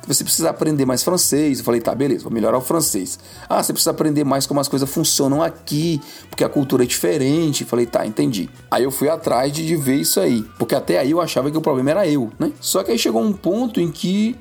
[0.07, 1.59] você precisa aprender mais francês.
[1.59, 3.19] Eu falei, tá, beleza, vou melhorar o francês.
[3.47, 6.01] Ah, você precisa aprender mais como as coisas funcionam aqui,
[6.31, 7.61] porque a cultura é diferente.
[7.61, 8.49] Eu falei, tá, entendi.
[8.71, 11.57] Aí eu fui atrás de, de ver isso aí, porque até aí eu achava que
[11.57, 12.51] o problema era eu, né?
[12.59, 14.35] Só que aí chegou um ponto em que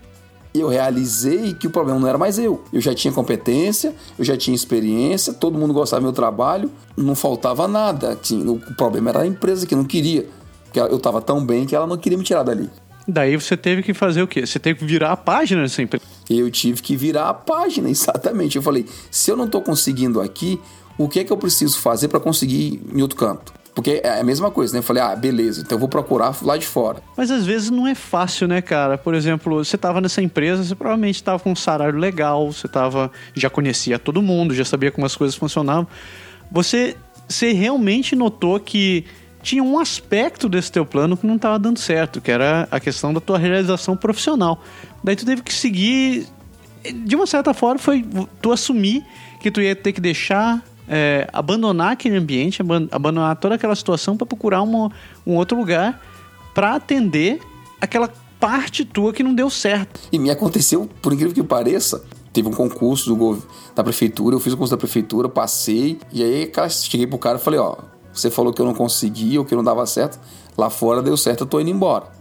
[0.55, 2.65] eu realizei que o problema não era mais eu.
[2.73, 7.15] Eu já tinha competência, eu já tinha experiência, todo mundo gostava do meu trabalho, não
[7.15, 8.19] faltava nada.
[8.47, 10.27] O problema era a empresa que não queria.
[10.69, 12.71] Porque eu estava tão bem que ela não queria me tirar dali.
[13.07, 14.47] Daí você teve que fazer o quê?
[14.47, 16.05] Você teve que virar a página dessa empresa?
[16.29, 18.57] Eu tive que virar a página, exatamente.
[18.57, 20.61] Eu falei, se eu não estou conseguindo aqui,
[20.99, 23.55] o que é que eu preciso fazer para conseguir em outro canto?
[23.75, 24.81] Porque é a mesma coisa, né?
[24.81, 27.01] Eu falei, ah, beleza, então eu vou procurar lá de fora.
[27.17, 28.99] Mas às vezes não é fácil, né, cara?
[28.99, 33.11] Por exemplo, você estava nessa empresa, você provavelmente estava com um salário legal, você tava,
[33.35, 35.87] já conhecia todo mundo, já sabia como as coisas funcionavam.
[36.51, 36.97] Você,
[37.29, 39.05] você realmente notou que
[39.43, 43.13] tinha um aspecto desse teu plano que não estava dando certo, que era a questão
[43.13, 44.63] da tua realização profissional.
[45.03, 46.27] Daí tu teve que seguir,
[47.05, 48.05] de uma certa forma, foi
[48.43, 49.05] tu assumir
[49.41, 54.27] que tu ia ter que deixar é, abandonar aquele ambiente, abandonar toda aquela situação para
[54.27, 54.91] procurar uma,
[55.27, 56.03] um outro lugar
[56.55, 57.41] para atender
[57.81, 58.11] aquela
[58.41, 60.01] parte tua que não deu certo.
[60.11, 63.43] E me aconteceu, por incrível que pareça, teve um concurso do,
[63.75, 67.41] da prefeitura, eu fiz o concurso da prefeitura, passei, e aí cheguei pro cara e
[67.41, 67.77] falei, ó,
[68.21, 70.19] você falou que eu não conseguia ou que não dava certo,
[70.57, 72.19] lá fora deu certo, eu tô indo embora.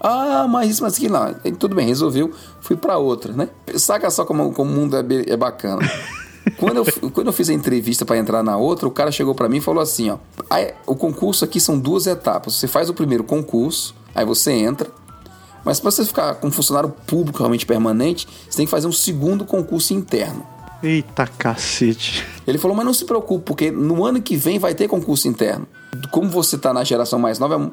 [0.00, 1.34] Ah, mas isso, mas aquilo lá.
[1.58, 2.30] Tudo bem, resolveu,
[2.60, 3.48] fui para outra, né?
[3.76, 5.82] Saca só como, como o mundo é, é bacana.
[6.58, 9.48] Quando eu, quando eu fiz a entrevista para entrar na outra, o cara chegou para
[9.48, 10.18] mim e falou assim: ó,
[10.86, 12.54] o concurso aqui são duas etapas.
[12.54, 14.88] Você faz o primeiro concurso, aí você entra.
[15.64, 18.92] Mas para você ficar com um funcionário público realmente permanente, você tem que fazer um
[18.92, 20.46] segundo concurso interno.
[20.82, 22.26] Eita cacete.
[22.46, 25.66] Ele falou, mas não se preocupe, porque no ano que vem vai ter concurso interno.
[26.10, 27.70] Como você tá na geração mais nova,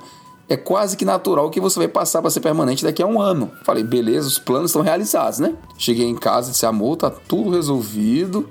[0.50, 3.52] é quase que natural que você vai passar para ser permanente daqui a um ano.
[3.64, 5.56] Falei, beleza, os planos estão realizados, né?
[5.78, 8.48] Cheguei em casa disse, amor, tá tudo resolvido.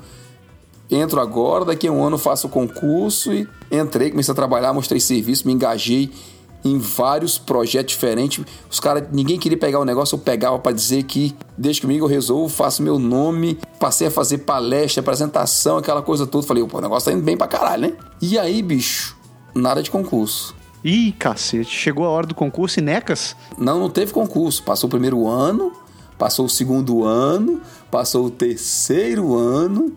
[0.91, 5.01] Entro agora, daqui a um ano faço o concurso e entrei, comecei a trabalhar, mostrei
[5.01, 6.11] serviço, me engajei
[6.65, 8.45] em vários projetos diferentes.
[8.71, 12.09] Os caras, ninguém queria pegar o negócio, eu pegava para dizer que deixa comigo, eu
[12.09, 13.59] resolvo, faço meu nome.
[13.79, 16.47] Passei a fazer palestra, apresentação, aquela coisa toda.
[16.47, 17.93] Falei, pô, o negócio tá indo bem pra caralho, né?
[18.21, 19.17] E aí, bicho,
[19.55, 20.55] nada de concurso.
[20.85, 23.37] Ih, cacete, chegou a hora do concurso e necas?
[23.57, 24.63] Não, não teve concurso.
[24.65, 25.73] Passou o primeiro ano,
[26.19, 27.61] passou o segundo ano,
[27.91, 29.95] passou o terceiro ano,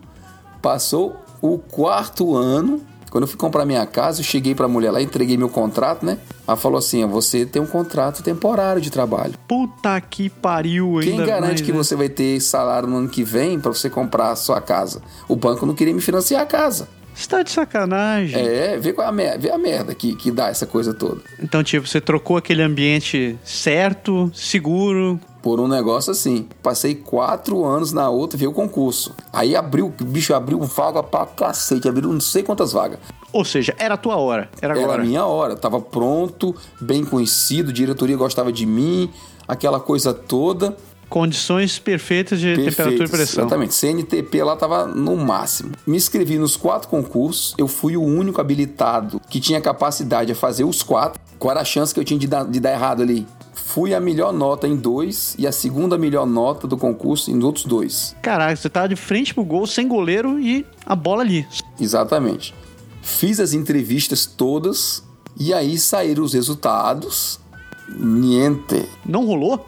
[0.62, 2.80] passou o quarto ano.
[3.16, 6.18] Quando eu fui comprar minha casa, eu cheguei pra mulher lá, entreguei meu contrato, né?
[6.46, 9.32] Ela falou assim: você tem um contrato temporário de trabalho.
[9.48, 11.78] Puta que pariu ainda Quem garante mais, que né?
[11.78, 15.00] você vai ter salário no ano que vem pra você comprar a sua casa?
[15.26, 16.90] O banco não queria me financiar a casa.
[17.14, 18.38] Você tá de sacanagem.
[18.38, 21.22] É, vê qual é a merda, vê a merda que, que dá essa coisa toda.
[21.42, 25.18] Então, tipo, você trocou aquele ambiente certo, seguro.
[25.46, 26.48] Por um negócio assim.
[26.60, 29.14] Passei quatro anos na outra, veio o concurso.
[29.32, 32.98] Aí abriu, bicho, abriu vaga pra cacete, abriu não sei quantas vagas.
[33.32, 34.50] Ou seja, era a tua hora.
[34.60, 34.94] Era agora.
[34.94, 39.08] Era a minha hora, tava pronto, bem conhecido, diretoria gostava de mim,
[39.46, 40.76] aquela coisa toda.
[41.08, 43.44] Condições perfeitas de temperatura e pressão.
[43.44, 43.72] Exatamente.
[43.72, 45.70] CNTP lá tava no máximo.
[45.86, 47.54] Me inscrevi nos quatro concursos.
[47.56, 51.20] Eu fui o único habilitado que tinha capacidade de fazer os quatro.
[51.38, 53.24] Qual era a chance que eu tinha de dar, de dar errado ali?
[53.56, 57.64] Fui a melhor nota em dois e a segunda melhor nota do concurso em outros
[57.64, 58.14] dois.
[58.22, 61.46] Caraca, você tava de frente pro gol, sem goleiro e a bola ali.
[61.80, 62.54] Exatamente.
[63.02, 65.02] Fiz as entrevistas todas
[65.38, 67.40] e aí saíram os resultados.
[67.88, 68.88] Niente.
[69.04, 69.66] Não rolou?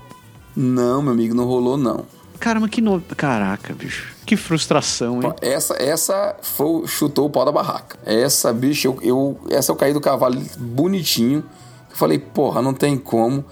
[0.55, 2.05] Não, meu amigo, não rolou não.
[2.39, 3.01] Caramba, que no...
[3.16, 4.14] Caraca, bicho.
[4.24, 5.32] Que frustração, hein?
[5.41, 7.99] Essa, essa foi, chutou o pau da barraca.
[8.05, 11.45] Essa, bicho, eu, eu- essa eu caí do cavalo bonitinho.
[11.91, 13.45] Eu falei, porra, não tem como.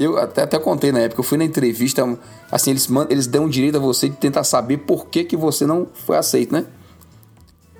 [0.00, 2.02] Eu até, até contei na época, eu fui na entrevista,
[2.50, 5.86] assim, eles, eles dão direito a você de tentar saber por que, que você não
[5.92, 6.64] foi aceito, né?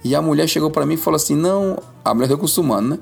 [0.04, 2.98] E a mulher chegou pra mim e falou assim: não, a mulher recursos humanos, né?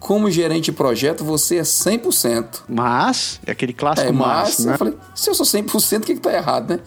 [0.00, 2.62] Como gerente de projeto, você é 100%.
[2.68, 4.72] Mas, é aquele clássico É, mas, mas né?
[4.72, 6.80] eu falei, se eu sou 100%, o que que tá errado, né?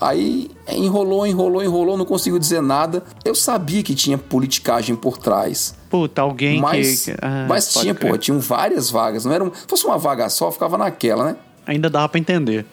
[0.00, 3.02] Aí enrolou, enrolou, enrolou, não conseguiu dizer nada.
[3.24, 5.74] Eu sabia que tinha politicagem por trás.
[5.90, 7.10] Puta, alguém Mas, que...
[7.20, 8.12] Ah, mas tinha, crer.
[8.12, 9.24] pô, tinham várias vagas.
[9.24, 11.36] Não era um, se fosse uma vaga só, ficava naquela, né?
[11.66, 12.64] Ainda dava pra entender.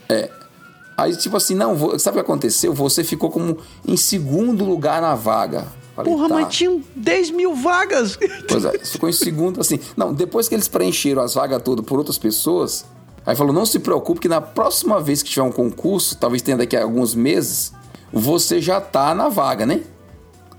[0.95, 2.73] Aí, tipo assim, não, sabe o que aconteceu?
[2.73, 5.67] Você ficou como em segundo lugar na vaga.
[5.95, 6.36] Falei, Porra, tá.
[6.36, 8.17] mas tinham 10 mil vagas.
[8.47, 9.80] Pois é, ficou em segundo, assim.
[9.95, 12.86] Não, depois que eles preencheram as vagas todas por outras pessoas,
[13.28, 16.57] aí falou: não se preocupe, que na próxima vez que tiver um concurso, talvez tenha
[16.57, 17.73] daqui a alguns meses,
[18.11, 19.82] você já tá na vaga, né?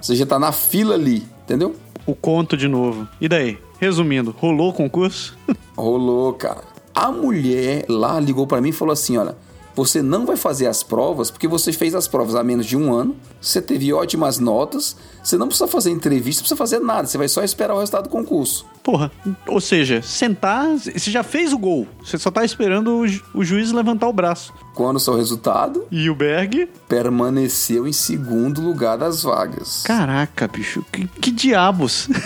[0.00, 1.74] Você já tá na fila ali, entendeu?
[2.08, 3.06] o conto de novo.
[3.20, 3.58] E daí?
[3.78, 5.36] Resumindo, rolou o concurso?
[5.76, 6.64] Rolou, cara.
[6.94, 9.36] A mulher lá ligou pra mim e falou assim: olha.
[9.78, 12.92] Você não vai fazer as provas porque você fez as provas há menos de um
[12.92, 17.16] ano, você teve ótimas notas, você não precisa fazer entrevista, não precisa fazer nada, você
[17.16, 18.66] vai só esperar o resultado do concurso.
[18.82, 19.08] Porra,
[19.46, 21.86] ou seja, sentar, você já fez o gol.
[22.04, 24.52] Você só tá esperando o, ju- o juiz levantar o braço.
[24.74, 26.68] Quando o seu resultado, E o Berg?
[26.88, 29.82] permaneceu em segundo lugar das vagas.
[29.84, 32.08] Caraca, bicho, que, que diabos?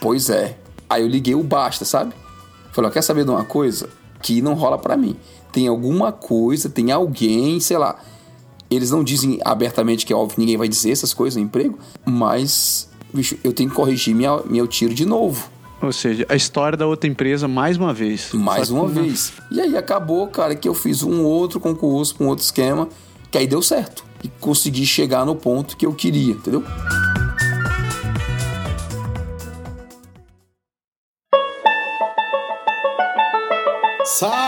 [0.00, 0.58] Pois é.
[0.88, 2.12] Aí eu liguei o basta, sabe?
[2.72, 3.88] Falei, ó, quer saber de uma coisa?
[4.22, 5.16] Que não rola pra mim.
[5.54, 7.96] Tem alguma coisa, tem alguém, sei lá.
[8.68, 12.88] Eles não dizem abertamente que é óbvio, ninguém vai dizer essas coisas no emprego, mas,
[13.12, 15.48] bicho, eu tenho que corrigir minha, meu tiro de novo.
[15.80, 18.32] Ou seja, a história da outra empresa mais uma vez.
[18.32, 19.32] Mais que uma com- vez.
[19.52, 22.88] E aí acabou, cara, que eu fiz um outro concurso com outro esquema,
[23.30, 24.04] que aí deu certo.
[24.24, 26.64] E consegui chegar no ponto que eu queria, entendeu?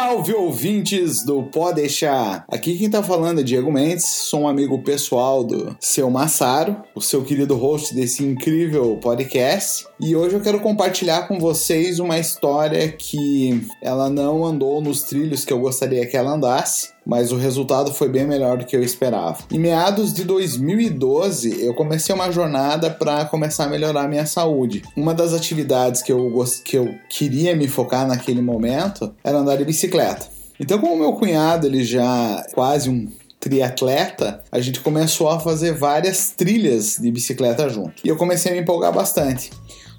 [0.07, 2.45] Salve ouvintes do Pode Deixar!
[2.49, 7.01] Aqui quem tá falando é Diego Mendes, sou um amigo pessoal do seu Massaro, o
[7.01, 9.85] seu querido host desse incrível podcast.
[10.01, 15.45] E hoje eu quero compartilhar com vocês uma história que ela não andou nos trilhos
[15.45, 18.83] que eu gostaria que ela andasse, mas o resultado foi bem melhor do que eu
[18.83, 19.39] esperava.
[19.53, 24.83] Em meados de 2012, eu comecei uma jornada para começar a melhorar minha saúde.
[24.97, 29.65] Uma das atividades que eu, que eu queria me focar naquele momento era andar de
[29.65, 30.27] bicicleta.
[30.59, 35.73] Então, como meu cunhado ele já é quase um triatleta, a gente começou a fazer
[35.73, 37.95] várias trilhas de bicicleta junto.
[38.05, 39.51] E eu comecei a me empolgar bastante.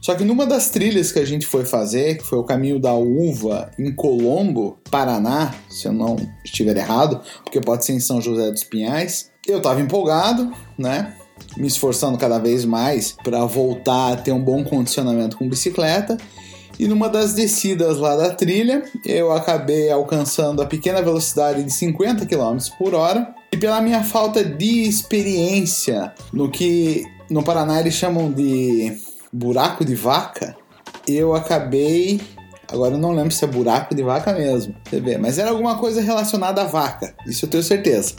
[0.02, 2.94] Só que numa das trilhas que a gente foi fazer, que foi o caminho da
[2.94, 8.50] uva em Colombo, Paraná, se eu não estiver errado, porque pode ser em São José
[8.52, 11.14] dos Pinhais, eu tava empolgado, né?
[11.56, 16.18] Me esforçando cada vez mais para voltar a ter um bom condicionamento com bicicleta.
[16.80, 22.26] E numa das descidas lá da trilha, eu acabei alcançando a pequena velocidade de 50
[22.26, 23.34] km por hora.
[23.52, 28.96] E pela minha falta de experiência no que no Paraná eles chamam de
[29.32, 30.56] buraco de vaca,
[31.08, 32.22] eu acabei.
[32.70, 35.78] Agora eu não lembro se é buraco de vaca mesmo, você vê, mas era alguma
[35.78, 38.16] coisa relacionada à vaca, isso eu tenho certeza.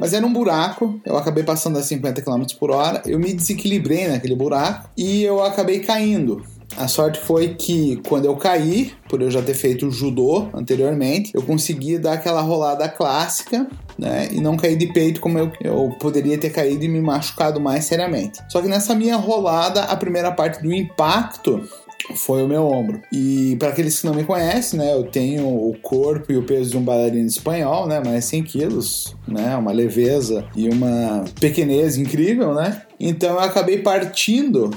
[0.00, 4.08] Mas era um buraco, eu acabei passando a 50 km por hora, eu me desequilibrei
[4.08, 6.44] naquele buraco e eu acabei caindo.
[6.76, 11.42] A sorte foi que quando eu caí, por eu já ter feito judô anteriormente, eu
[11.42, 13.66] consegui dar aquela rolada clássica,
[13.98, 14.28] né?
[14.32, 17.84] E não cair de peito como eu, eu poderia ter caído e me machucado mais
[17.84, 18.40] seriamente.
[18.50, 21.66] Só que nessa minha rolada, a primeira parte do impacto
[22.14, 23.00] foi o meu ombro.
[23.12, 26.70] E para aqueles que não me conhecem, né, eu tenho o corpo e o peso
[26.70, 32.54] de um bailarino espanhol, né, mais 100 quilos, né, uma leveza e uma pequenez incrível,
[32.54, 32.82] né.
[33.00, 34.70] Então eu acabei partindo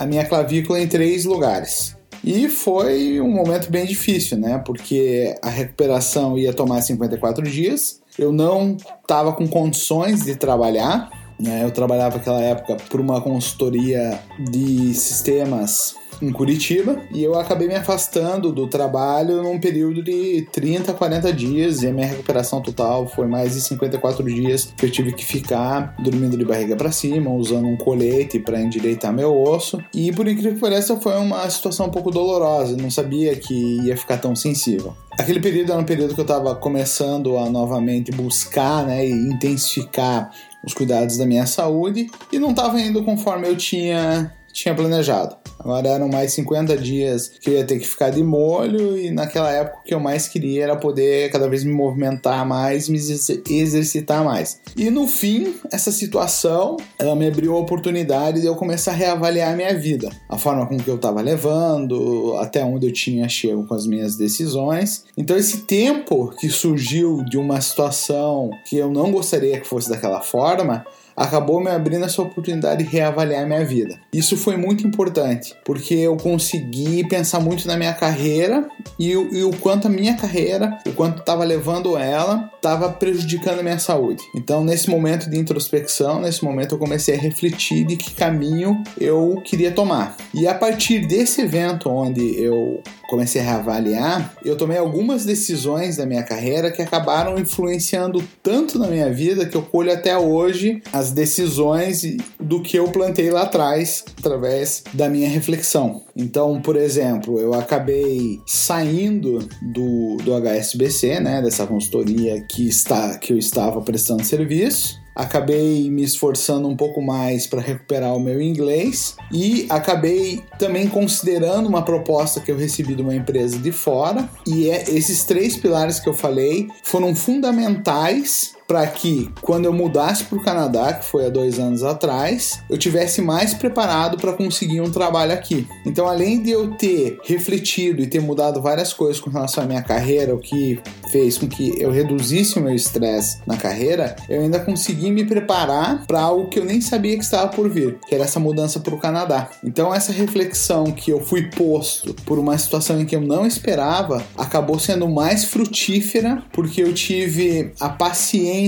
[0.00, 1.94] a minha clavícula em três lugares.
[2.24, 4.56] E foi um momento bem difícil, né?
[4.64, 8.00] Porque a recuperação ia tomar 54 dias.
[8.18, 11.10] Eu não estava com condições de trabalhar.
[11.38, 11.64] Né?
[11.64, 14.18] Eu trabalhava naquela época por uma consultoria
[14.50, 20.92] de sistemas em Curitiba e eu acabei me afastando do trabalho num período de 30,
[20.92, 25.12] 40 dias e a minha recuperação total foi mais de 54 dias que eu tive
[25.12, 30.12] que ficar dormindo de barriga para cima, usando um colete para endireitar meu osso e
[30.12, 33.96] por incrível que pareça foi uma situação um pouco dolorosa, eu não sabia que ia
[33.96, 34.94] ficar tão sensível.
[35.18, 40.30] Aquele período era um período que eu estava começando a novamente buscar né, e intensificar
[40.64, 45.39] os cuidados da minha saúde e não estava indo conforme eu tinha tinha planejado.
[45.60, 49.52] Agora eram mais 50 dias que eu ia ter que ficar de molho e naquela
[49.52, 54.24] época o que eu mais queria era poder cada vez me movimentar mais, me exercitar
[54.24, 54.58] mais.
[54.74, 59.52] E no fim, essa situação, ela me abriu a oportunidade de eu começar a reavaliar
[59.52, 63.66] a minha vida, a forma com que eu estava levando, até onde eu tinha chego
[63.66, 65.04] com as minhas decisões.
[65.16, 70.22] Então esse tempo que surgiu de uma situação que eu não gostaria que fosse daquela
[70.22, 70.84] forma,
[71.20, 74.00] acabou me abrindo essa oportunidade de reavaliar minha vida.
[74.10, 78.66] Isso foi muito importante, porque eu consegui pensar muito na minha carreira
[78.98, 83.62] e, e o quanto a minha carreira, o quanto estava levando ela, estava prejudicando a
[83.62, 84.22] minha saúde.
[84.34, 89.42] Então, nesse momento de introspecção, nesse momento eu comecei a refletir de que caminho eu
[89.44, 90.16] queria tomar.
[90.32, 96.06] E a partir desse evento onde eu comecei a reavaliar, eu tomei algumas decisões da
[96.06, 101.09] minha carreira que acabaram influenciando tanto na minha vida que eu colho até hoje as
[101.12, 102.02] decisões
[102.38, 106.02] do que eu plantei lá atrás através da minha reflexão.
[106.16, 113.32] Então, por exemplo, eu acabei saindo do, do HSBC, né, dessa consultoria que, está, que
[113.32, 119.16] eu estava prestando serviço acabei me esforçando um pouco mais para recuperar o meu inglês
[119.32, 124.70] e acabei também considerando uma proposta que eu recebi de uma empresa de fora e
[124.70, 130.38] é, esses três pilares que eu falei foram fundamentais para que quando eu mudasse para
[130.38, 134.88] o Canadá, que foi há dois anos atrás, eu tivesse mais preparado para conseguir um
[134.88, 135.66] trabalho aqui.
[135.84, 139.82] Então, além de eu ter refletido e ter mudado várias coisas com relação à minha
[139.82, 140.78] carreira, o que
[141.10, 146.06] fez com que eu reduzisse o meu estresse na carreira, eu ainda consegui me preparar
[146.06, 148.94] para algo que eu nem sabia que estava por vir, que era essa mudança para
[148.94, 149.50] o Canadá.
[149.64, 154.24] Então, essa reflexão que eu fui posto por uma situação em que eu não esperava
[154.38, 158.59] acabou sendo mais frutífera porque eu tive a paciência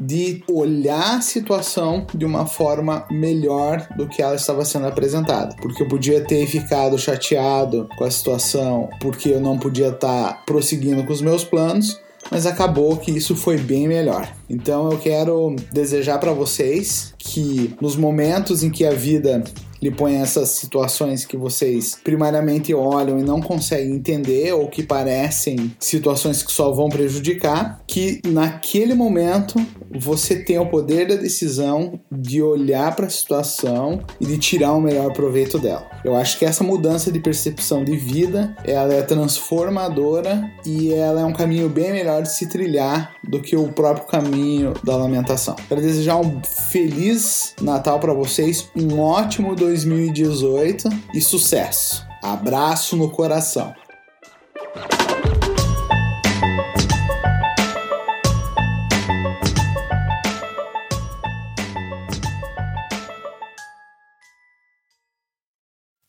[0.00, 5.54] de olhar a situação de uma forma melhor do que ela estava sendo apresentada.
[5.60, 10.42] Porque eu podia ter ficado chateado com a situação, porque eu não podia estar tá
[10.46, 14.32] prosseguindo com os meus planos, mas acabou que isso foi bem melhor.
[14.48, 19.42] Então eu quero desejar para vocês que nos momentos em que a vida
[19.82, 25.74] lhe põe essas situações que vocês primariamente olham e não conseguem entender ou que parecem
[25.80, 29.58] situações que só vão prejudicar, que naquele momento
[29.94, 34.80] você tem o poder da decisão de olhar para a situação e de tirar o
[34.80, 35.90] melhor proveito dela.
[36.04, 41.24] Eu acho que essa mudança de percepção de vida, ela é transformadora e ela é
[41.24, 45.56] um caminho bem melhor de se trilhar do que o próprio caminho da lamentação.
[45.68, 52.06] Quero desejar um feliz Natal para vocês, um ótimo 2018 e sucesso.
[52.22, 53.74] Abraço no coração.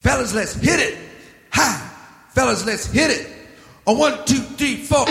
[0.04, 0.98] Fellas, let's hit it.
[1.52, 2.28] Ha!
[2.36, 3.26] Fellas, let's hit it.
[3.88, 5.06] A one, two, three, four.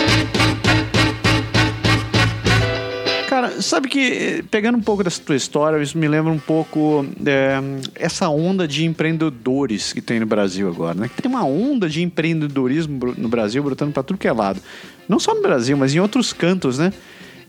[3.27, 7.03] Cara, sabe que, eh, pegando um pouco dessa tua história, isso me lembra um pouco
[7.25, 7.59] é,
[7.95, 11.09] essa onda de empreendedores que tem no Brasil agora, né?
[11.19, 14.61] Tem uma onda de empreendedorismo no Brasil brotando pra tudo que é lado.
[15.09, 16.93] Não só no Brasil, mas em outros cantos, né?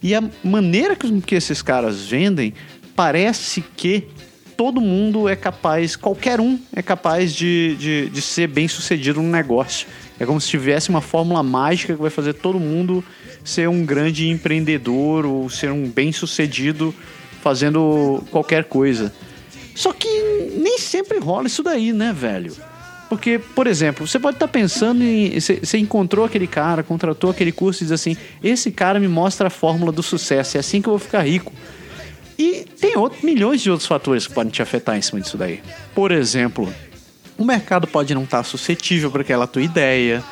[0.03, 2.55] E a maneira que esses caras vendem
[2.97, 4.09] parece que
[4.57, 9.28] todo mundo é capaz, qualquer um é capaz de, de, de ser bem sucedido no
[9.28, 9.86] negócio.
[10.18, 13.05] É como se tivesse uma fórmula mágica que vai fazer todo mundo
[13.44, 16.94] ser um grande empreendedor ou ser um bem sucedido
[17.42, 19.12] fazendo qualquer coisa.
[19.74, 20.09] Só que
[20.57, 22.55] nem sempre rola isso daí, né, velho?
[23.09, 25.38] Porque, por exemplo, você pode estar pensando em.
[25.38, 29.50] Você encontrou aquele cara, contratou aquele curso e diz assim: esse cara me mostra a
[29.50, 31.52] fórmula do sucesso, é assim que eu vou ficar rico.
[32.39, 35.61] E tem outros, milhões de outros fatores que podem te afetar em cima disso daí.
[35.95, 36.72] Por exemplo,
[37.39, 40.22] o mercado pode não estar suscetível para aquela tua ideia,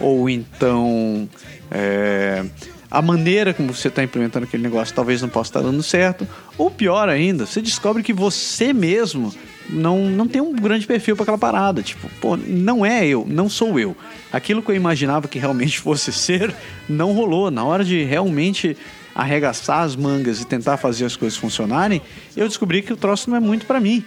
[0.00, 1.28] ou então
[1.70, 2.44] é,
[2.90, 6.70] a maneira como você está implementando aquele negócio talvez não possa estar dando certo, ou
[6.70, 9.32] pior ainda, você descobre que você mesmo
[9.68, 11.82] não, não tem um grande perfil para aquela parada.
[11.82, 13.96] Tipo, pô, não é eu, não sou eu.
[14.32, 16.54] Aquilo que eu imaginava que realmente fosse ser,
[16.88, 17.50] não rolou.
[17.50, 18.76] Na hora de realmente
[19.18, 22.00] arregaçar as mangas e tentar fazer as coisas funcionarem,
[22.36, 24.04] eu descobri que o troço não é muito para mim.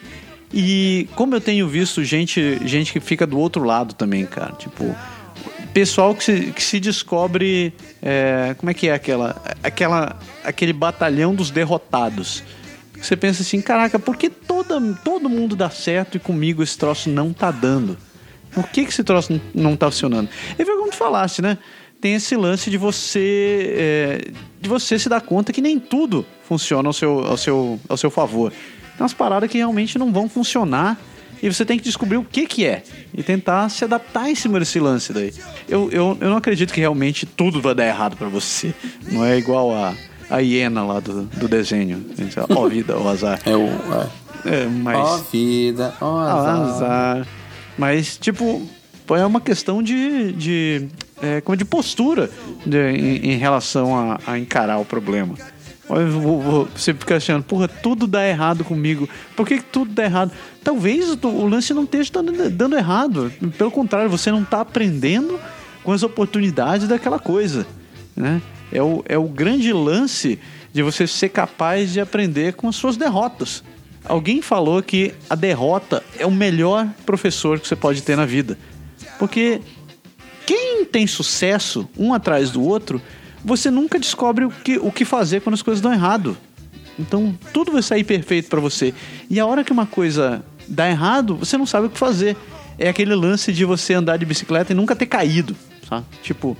[0.53, 4.95] E como eu tenho visto gente, gente que fica do outro lado também, cara, tipo,
[5.73, 11.35] pessoal que se, que se descobre, é, como é que é aquela, aquela, aquele batalhão
[11.35, 12.41] dos derrotados.
[13.01, 17.09] Você pensa assim, caraca, por que toda, todo mundo dá certo e comigo esse troço
[17.09, 17.97] não tá dando?
[18.51, 20.29] Por que, que esse troço não- tá funcionando?
[20.59, 21.57] E foi como tu falaste, né?
[22.01, 26.89] Tem esse lance de você é, de você se dar conta que nem tudo funciona
[26.89, 28.51] ao seu, ao seu, ao seu favor.
[28.51, 30.99] Tem umas paradas que realmente não vão funcionar
[31.41, 32.83] e você tem que descobrir o que que é
[33.13, 35.33] e tentar se adaptar em cima desse lance daí.
[35.67, 38.73] Eu, eu, eu não acredito que realmente tudo vai dar errado pra você.
[39.11, 39.95] Não é igual a,
[40.29, 42.05] a hiena lá do, do desenho.
[42.49, 43.39] Ó vida, ó azar.
[43.45, 43.67] É o.
[43.67, 44.21] É.
[44.43, 44.97] É, mas...
[44.97, 46.61] Ó vida, ó azar.
[46.61, 47.27] azar.
[47.77, 48.67] Mas, tipo,
[49.09, 50.31] é uma questão de.
[50.33, 50.87] de
[51.21, 52.29] é, como de postura
[52.65, 55.35] de- em, em relação a, a encarar o problema.
[55.87, 59.07] Vou- vou- Você fica achando, porra, tudo dá errado comigo.
[59.35, 60.31] Por que, que tudo dá errado?
[60.63, 63.31] Talvez o, o lance não esteja dando, dando errado.
[63.57, 65.39] Pelo contrário, você não está aprendendo
[65.83, 67.67] com as oportunidades daquela coisa.
[68.15, 68.41] Né?
[68.71, 70.39] É, o, é o grande lance
[70.71, 73.61] de você ser capaz de aprender com as suas derrotas.
[74.05, 78.57] Alguém falou que a derrota é o melhor professor que você pode ter na vida.
[79.21, 79.61] Porque
[80.47, 82.99] quem tem sucesso um atrás do outro,
[83.45, 86.35] você nunca descobre o que, o que fazer quando as coisas dão errado.
[86.97, 88.95] Então tudo vai sair perfeito pra você.
[89.29, 92.35] E a hora que uma coisa dá errado, você não sabe o que fazer.
[92.79, 95.55] É aquele lance de você andar de bicicleta e nunca ter caído,
[95.87, 96.03] sabe?
[96.23, 96.57] Tipo,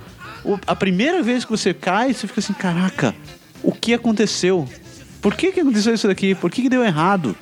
[0.68, 3.16] a primeira vez que você cai, você fica assim, caraca,
[3.64, 4.70] o que aconteceu?
[5.20, 6.36] Por que, que aconteceu isso daqui?
[6.36, 7.36] Por que, que deu errado?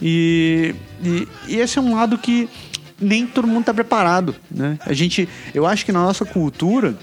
[0.00, 0.72] E,
[1.04, 2.48] e, e esse é um lado que
[3.00, 4.78] nem todo mundo está preparado, né?
[4.84, 6.96] A gente, eu acho que na nossa cultura,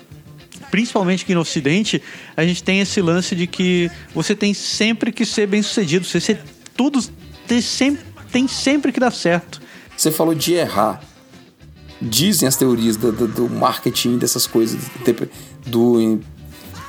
[0.72, 2.02] principalmente aqui no Ocidente,
[2.36, 6.20] a gente tem esse lance de que você tem sempre que ser bem sucedido, você
[6.20, 6.40] ser
[6.76, 7.00] tudo
[7.48, 9.62] tem sempre, tem sempre que dar certo.
[9.96, 11.02] Você falou de errar.
[12.02, 14.82] Dizem as teorias do, do- do marketing, dessas coisas,
[15.66, 16.20] do,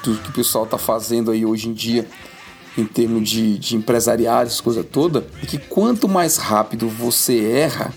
[0.02, 2.06] do que o pessoal tá fazendo aí hoje em dia,
[2.76, 7.92] em termos de, de empresariais, coisa toda, é que quanto mais rápido você erra,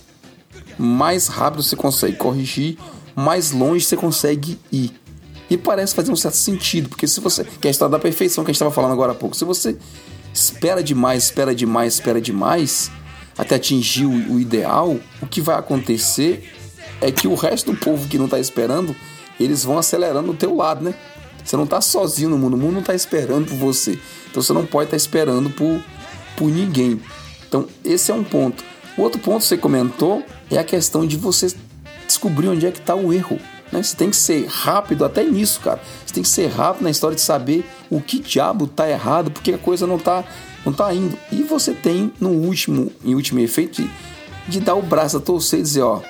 [0.77, 2.77] mais rápido você consegue corrigir,
[3.15, 4.91] mais longe você consegue ir.
[5.49, 7.43] E parece fazer um certo sentido, porque se você.
[7.43, 9.35] Que é a história da perfeição que a gente estava falando agora há pouco.
[9.35, 9.77] Se você
[10.33, 12.91] espera demais, espera demais, espera demais,
[13.37, 16.53] até atingir o, ideal, o que vai acontecer
[16.99, 18.95] é que o resto do povo que não está esperando,
[19.39, 20.93] eles vão acelerando do teu lado, né?
[21.43, 23.97] Você não está sozinho no mundo, o mundo não está esperando por você.
[24.29, 25.81] Então você não pode estar esperando por,
[26.35, 26.99] por ninguém.
[27.47, 28.63] Então esse é um ponto.
[28.97, 31.53] O outro ponto que você comentou é a questão de você
[32.05, 33.39] descobrir onde é que está o erro.
[33.71, 33.83] Né?
[33.83, 35.81] Você tem que ser rápido até nisso, cara.
[36.05, 39.53] Você tem que ser rápido na história de saber o que diabo tá errado, porque
[39.53, 40.23] a coisa não tá,
[40.65, 41.17] não tá indo.
[41.31, 43.89] E você tem, no último, em último efeito, de,
[44.47, 46.01] de dar o braço a torcer e dizer, ó,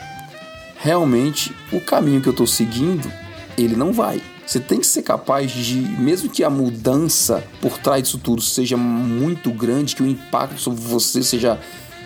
[0.78, 3.12] realmente o caminho que eu tô seguindo,
[3.58, 4.22] ele não vai.
[4.46, 8.78] Você tem que ser capaz de, mesmo que a mudança por trás disso tudo seja
[8.78, 11.60] muito grande, que o impacto sobre você seja,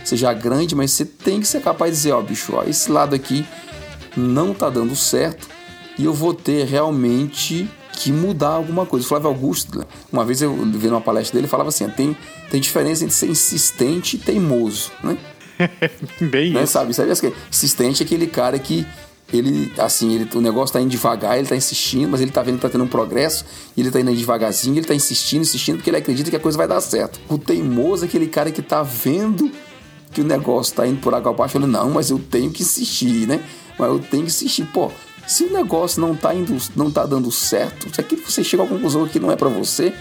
[0.03, 3.15] seja grande, mas você tem que ser capaz de dizer, ó, bicho, ó, esse lado
[3.15, 3.45] aqui
[4.15, 5.47] não tá dando certo
[5.97, 9.05] e eu vou ter realmente que mudar alguma coisa.
[9.05, 12.15] O Flávio Augusto, uma vez eu vi numa palestra dele, falava assim, tem,
[12.49, 15.17] tem diferença entre ser insistente e teimoso, né?
[16.19, 16.63] Bem né?
[16.63, 16.73] isso.
[16.73, 18.85] Sabe, sabe assim, insistente é aquele cara que
[19.31, 22.55] ele, assim, ele, o negócio tá indo devagar, ele tá insistindo, mas ele tá vendo
[22.55, 23.45] que tá tendo um progresso,
[23.77, 26.57] e ele tá indo devagarzinho, ele tá insistindo, insistindo, porque ele acredita que a coisa
[26.57, 27.19] vai dar certo.
[27.29, 29.49] O teimoso é aquele cara que tá vendo
[30.11, 33.27] que o negócio tá indo por água abaixo, falando, não, mas eu tenho que insistir,
[33.27, 33.43] né?
[33.77, 34.65] Mas eu tenho que insistir.
[34.65, 34.91] Pô,
[35.27, 38.67] se o negócio não tá indo, não tá dando certo, se aquilo você chega à
[38.67, 39.93] conclusão que não é para você,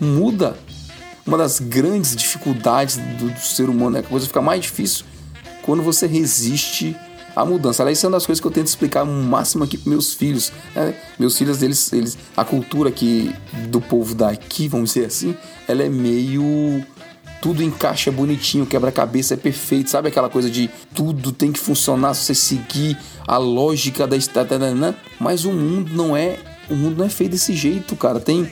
[0.00, 0.56] muda.
[1.26, 5.04] Uma das grandes dificuldades do, do ser humano é que a coisa fica mais difícil
[5.62, 6.96] quando você resiste
[7.36, 7.82] à mudança.
[7.82, 10.14] Aliás, isso é uma das coisas que eu tento explicar o máximo aqui para meus
[10.14, 10.50] filhos.
[10.74, 10.94] Né?
[11.18, 13.34] Meus filhos, eles, eles, a cultura aqui
[13.68, 15.36] do povo daqui, vamos dizer assim,
[15.68, 16.82] ela é meio
[17.40, 22.26] tudo encaixa bonitinho, quebra-cabeça é perfeito, sabe aquela coisa de tudo tem que funcionar se
[22.26, 27.08] você seguir a lógica da estratégia, mas o mundo não é, o mundo não é
[27.08, 28.20] feito desse jeito, cara.
[28.20, 28.48] Tem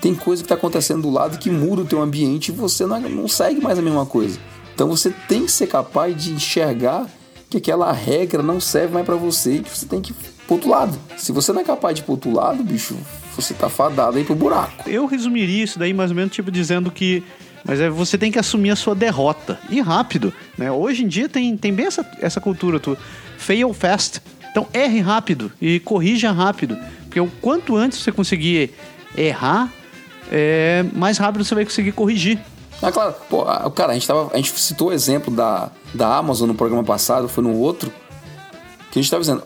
[0.00, 3.00] tem coisa que está acontecendo do lado que muda o teu ambiente e você não,
[3.00, 4.38] não segue mais a mesma coisa.
[4.74, 7.08] Então você tem que ser capaz de enxergar
[7.48, 10.14] que aquela regra não serve mais para você e que você tem que ir
[10.46, 10.98] pro outro lado.
[11.16, 12.96] Se você não é capaz de ir pro outro lado, bicho,
[13.34, 14.88] você tá fadado aí pro buraco.
[14.88, 17.24] Eu resumiria isso daí mais ou menos tipo dizendo que
[17.66, 19.58] mas é, você tem que assumir a sua derrota.
[19.68, 20.32] E rápido.
[20.56, 20.70] Né?
[20.70, 22.78] Hoje em dia tem, tem bem essa, essa cultura.
[22.78, 22.96] Tu
[23.36, 24.22] fail fast.
[24.50, 26.78] Então erre rápido e corrija rápido.
[27.04, 28.72] Porque o quanto antes você conseguir
[29.16, 29.72] errar,
[30.30, 32.38] é, mais rápido você vai conseguir corrigir.
[32.80, 33.14] Ah, claro.
[33.28, 36.84] Pô, cara, a gente, tava, a gente citou o exemplo da, da Amazon no programa
[36.84, 37.90] passado, foi no outro,
[38.92, 39.42] que a gente estava dizendo,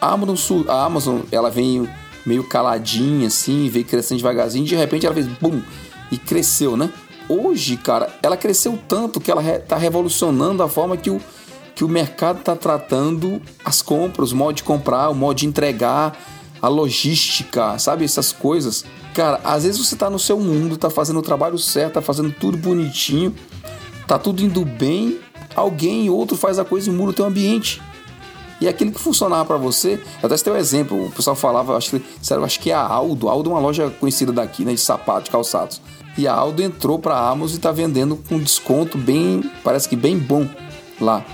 [0.00, 1.88] a Amazon, a Amazon, ela vem
[2.24, 5.60] meio caladinha, assim, veio crescendo devagarzinho, de repente ela fez bum,
[6.10, 6.90] e cresceu, né?
[7.32, 11.20] Hoje, cara, ela cresceu tanto que ela está revolucionando a forma que o,
[11.76, 16.18] que o mercado está tratando as compras, o modo de comprar, o modo de entregar,
[16.60, 18.04] a logística, sabe?
[18.04, 18.84] Essas coisas.
[19.14, 22.32] Cara, às vezes você tá no seu mundo, tá fazendo o trabalho certo, tá fazendo
[22.32, 23.32] tudo bonitinho,
[24.08, 25.20] tá tudo indo bem,
[25.54, 27.80] alguém outro faz a coisa e muda o teu ambiente.
[28.60, 32.04] E aquilo que funcionava para você, até citei um exemplo, o pessoal falava, acho que,
[32.20, 35.26] sério, acho que é a Aldo, Aldo é uma loja conhecida daqui, né, de sapatos,
[35.26, 35.80] de calçados.
[36.20, 39.96] E a Aldo entrou para a Amazon e tá vendendo com desconto bem, parece que
[39.96, 40.46] bem bom
[41.00, 41.24] lá.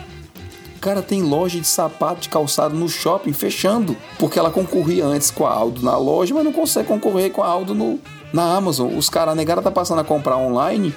[0.81, 5.45] Cara, tem loja de sapato de calçado no shopping fechando, porque ela concorria antes com
[5.45, 7.99] a Aldo na loja, mas não consegue concorrer com a Aldo no,
[8.33, 8.97] na Amazon.
[8.97, 10.95] Os caras, a negada tá passando a comprar online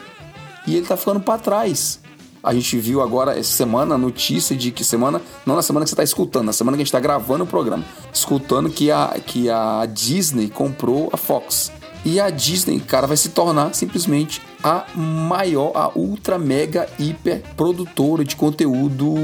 [0.68, 2.00] e ele tá ficando para trás.
[2.44, 5.90] A gente viu agora essa semana a notícia de que semana, não na semana que
[5.90, 7.84] você está escutando, na semana que a gente está gravando o programa,
[8.14, 11.79] escutando que a, que a Disney comprou a Fox.
[12.06, 18.24] E a Disney, cara, vai se tornar simplesmente a maior, a ultra mega hiper produtora
[18.24, 19.16] de conteúdo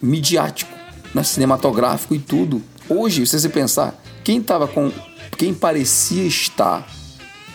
[0.00, 0.72] midiático,
[1.14, 2.62] né, cinematográfico e tudo.
[2.88, 4.92] Hoje, se você pensar, quem tava com
[5.36, 6.86] quem parecia estar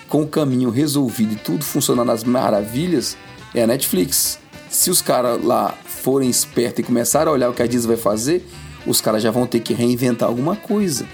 [0.10, 3.18] com o caminho resolvido e tudo funcionando às maravilhas
[3.54, 4.40] é a Netflix.
[4.70, 7.98] Se os caras lá forem espertos e começarem a olhar o que a Disney vai
[7.98, 8.48] fazer,
[8.86, 11.06] os caras já vão ter que reinventar alguma coisa.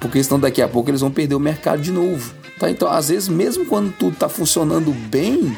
[0.00, 2.34] Porque senão daqui a pouco eles vão perder o mercado de novo.
[2.58, 2.70] Tá?
[2.70, 5.56] Então, às vezes, mesmo quando tudo está funcionando bem,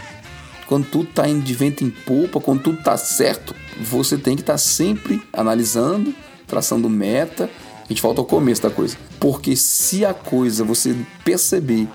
[0.67, 4.43] quando tudo está indo de vento em polpa, quando tudo está certo, você tem que
[4.43, 6.15] estar tá sempre analisando,
[6.47, 7.49] traçando meta.
[7.85, 8.97] A gente volta ao começo da coisa.
[9.19, 10.95] Porque se a coisa você
[11.25, 11.89] perceber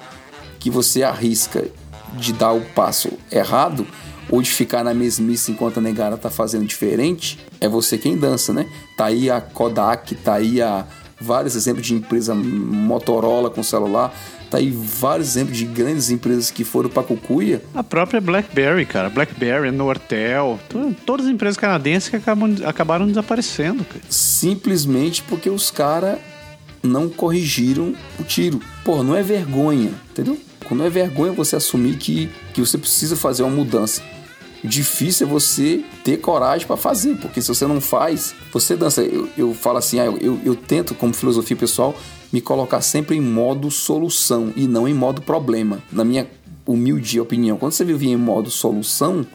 [0.60, 1.68] que você arrisca
[2.14, 3.86] de dar o passo errado,
[4.30, 8.54] ou de ficar na mesmice enquanto a negara tá fazendo diferente, é você quem dança,
[8.54, 8.66] né?
[8.98, 10.88] Tá aí a Kodak, tá aí a
[11.24, 14.14] vários exemplos de empresa Motorola com celular,
[14.54, 17.64] Tá aí vários exemplos de grandes empresas que foram para Cucuia.
[17.74, 19.10] A própria BlackBerry, cara.
[19.10, 20.60] BlackBerry, Nortel,
[21.08, 23.84] todas as empresas canadenses que acabam, acabaram desaparecendo.
[23.84, 24.02] Cara.
[24.08, 26.20] Simplesmente porque os caras
[26.84, 28.62] não corrigiram o tiro.
[28.86, 30.38] Pô, não é vergonha, entendeu?
[30.70, 34.04] Não é vergonha você assumir que, que você precisa fazer uma mudança.
[34.64, 39.02] Difícil é você ter coragem para fazer, porque se você não faz, você dança.
[39.02, 41.94] Eu, eu falo assim, ah, eu, eu, eu tento, como filosofia pessoal,
[42.32, 45.84] me colocar sempre em modo solução e não em modo problema.
[45.92, 46.30] Na minha
[46.66, 49.28] humilde opinião, quando você vive em modo solução,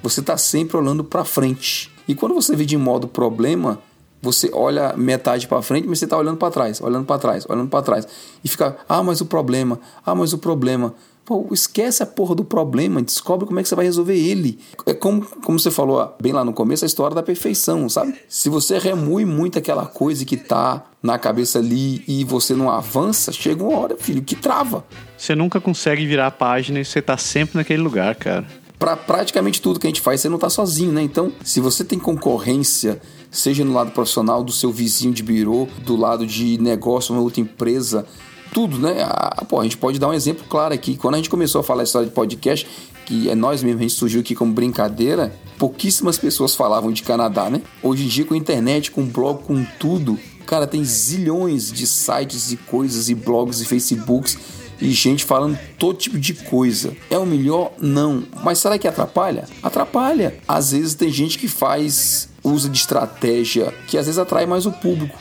[0.00, 1.90] você está sempre olhando para frente.
[2.06, 3.80] E quando você vive em modo problema,
[4.22, 7.68] você olha metade para frente, mas você está olhando para trás, olhando para trás, olhando
[7.68, 8.06] para trás.
[8.44, 10.94] E fica, ah, mas o problema, ah, mas o problema.
[11.24, 14.58] Pô, esquece a porra do problema, descobre como é que você vai resolver ele.
[14.84, 18.14] É como, como você falou bem lá no começo, a história da perfeição, sabe?
[18.28, 23.30] Se você remui muito aquela coisa que tá na cabeça ali e você não avança,
[23.30, 24.84] chega uma hora, filho, que trava.
[25.16, 28.44] Você nunca consegue virar a página e você tá sempre naquele lugar, cara.
[28.76, 31.02] Para praticamente tudo que a gente faz, você não tá sozinho, né?
[31.02, 33.00] Então, se você tem concorrência,
[33.30, 37.40] seja no lado profissional do seu vizinho de birô, do lado de negócio, uma outra
[37.40, 38.04] empresa,
[38.52, 39.02] tudo, né?
[39.02, 40.96] A, pô, a gente pode dar um exemplo claro aqui.
[40.96, 42.66] Quando a gente começou a falar a história de podcast,
[43.06, 47.50] que é nós mesmos, a gente surgiu aqui como brincadeira, pouquíssimas pessoas falavam de Canadá,
[47.50, 47.62] né?
[47.82, 52.56] Hoje em dia, com internet, com blog, com tudo, Cara, tem zilhões de sites e
[52.56, 54.36] coisas e blogs e Facebooks
[54.80, 56.94] e gente falando todo tipo de coisa.
[57.08, 57.72] É o melhor?
[57.80, 58.24] Não.
[58.42, 59.46] Mas será que atrapalha?
[59.62, 60.36] Atrapalha.
[60.46, 64.72] Às vezes tem gente que faz uso de estratégia que às vezes atrai mais o
[64.72, 65.18] público.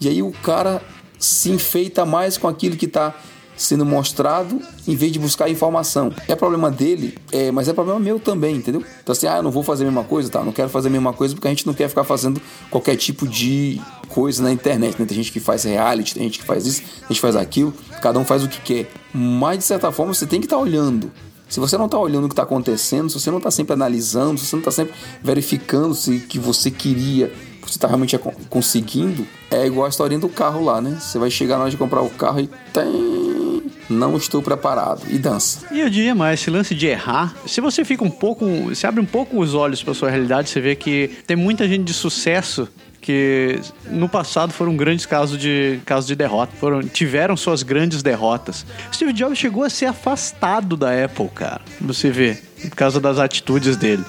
[0.00, 0.82] E aí o cara
[1.18, 3.14] se enfeita mais com aquilo que está
[3.58, 6.12] sendo mostrado em vez de buscar informação.
[6.28, 8.82] É problema dele, é, mas é problema meu também, entendeu?
[9.02, 10.42] Então assim, ah, eu não vou fazer a mesma coisa, tá?
[10.42, 12.40] Não quero fazer a mesma coisa porque a gente não quer ficar fazendo
[12.70, 15.04] qualquer tipo de coisa na internet, né?
[15.04, 17.74] Tem gente que faz reality, tem gente que faz isso, tem gente que faz aquilo,
[18.00, 18.90] cada um faz o que quer.
[19.12, 21.10] Mas de certa forma você tem que estar tá olhando.
[21.48, 24.38] Se você não está olhando o que está acontecendo, se você não está sempre analisando,
[24.38, 27.32] se você não está sempre verificando se que você queria
[27.70, 30.96] você está realmente conseguindo, é igual a historinha do carro lá, né?
[31.00, 33.48] Você vai chegar na hora de comprar o carro e tem
[33.88, 35.66] não estou preparado e dança.
[35.72, 39.00] E eu diria mais, esse lance de errar, se você fica um pouco, se abre
[39.00, 42.68] um pouco os olhos para sua realidade, você vê que tem muita gente de sucesso
[43.00, 48.66] que no passado foram grandes casos de casos de derrota, foram tiveram suas grandes derrotas.
[48.92, 51.62] Steve Jobs chegou a ser afastado da Apple, cara.
[51.80, 54.04] Você vê, por causa das atitudes dele.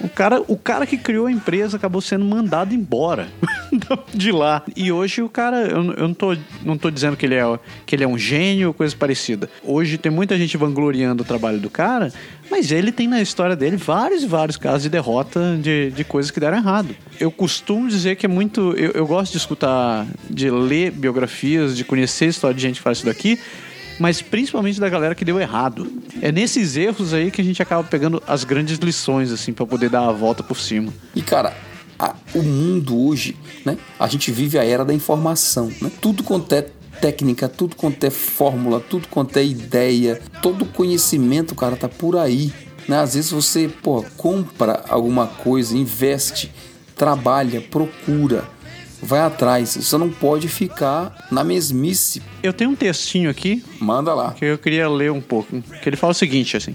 [0.00, 3.28] O cara, o cara que criou a empresa acabou sendo mandado embora
[4.14, 4.62] de lá.
[4.76, 7.96] E hoje o cara, eu, eu, não, tô, não tô dizendo que ele, é, que
[7.96, 9.50] ele é um gênio ou coisa parecida.
[9.64, 12.12] Hoje tem muita gente vangloriando o trabalho do cara,
[12.50, 16.30] mas ele tem na história dele vários e vários casos de derrota de, de coisas
[16.30, 16.94] que deram errado.
[17.18, 18.72] Eu costumo dizer que é muito.
[18.76, 22.82] Eu, eu gosto de escutar, de ler biografias, de conhecer a história de gente que
[22.82, 23.38] faz isso daqui
[23.98, 25.90] mas principalmente da galera que deu errado.
[26.20, 29.90] É nesses erros aí que a gente acaba pegando as grandes lições, assim, para poder
[29.90, 30.92] dar a volta por cima.
[31.14, 31.56] E cara,
[31.98, 33.76] a, o mundo hoje, né?
[33.98, 35.90] A gente vive a era da informação, né?
[36.00, 36.66] Tudo quanto é
[37.00, 42.52] técnica, tudo quanto é fórmula, tudo quanto é ideia, todo conhecimento, cara, tá por aí.
[42.88, 42.98] Né?
[42.98, 46.50] Às vezes você, pô, compra alguma coisa, investe,
[46.96, 48.48] trabalha, procura
[49.02, 49.76] vai atrás.
[49.76, 52.22] Você não pode ficar na mesmice.
[52.42, 53.64] Eu tenho um textinho aqui.
[53.80, 54.32] Manda lá.
[54.32, 55.60] Que eu queria ler um pouco.
[55.82, 56.74] Que ele fala o seguinte, assim.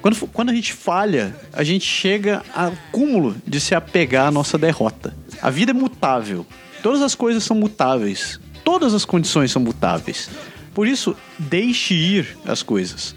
[0.00, 4.56] Quando, quando a gente falha, a gente chega ao cúmulo de se apegar à nossa
[4.56, 5.16] derrota.
[5.42, 6.46] A vida é mutável.
[6.82, 8.38] Todas as coisas são mutáveis.
[8.64, 10.30] Todas as condições são mutáveis.
[10.74, 13.14] Por isso, deixe ir as coisas.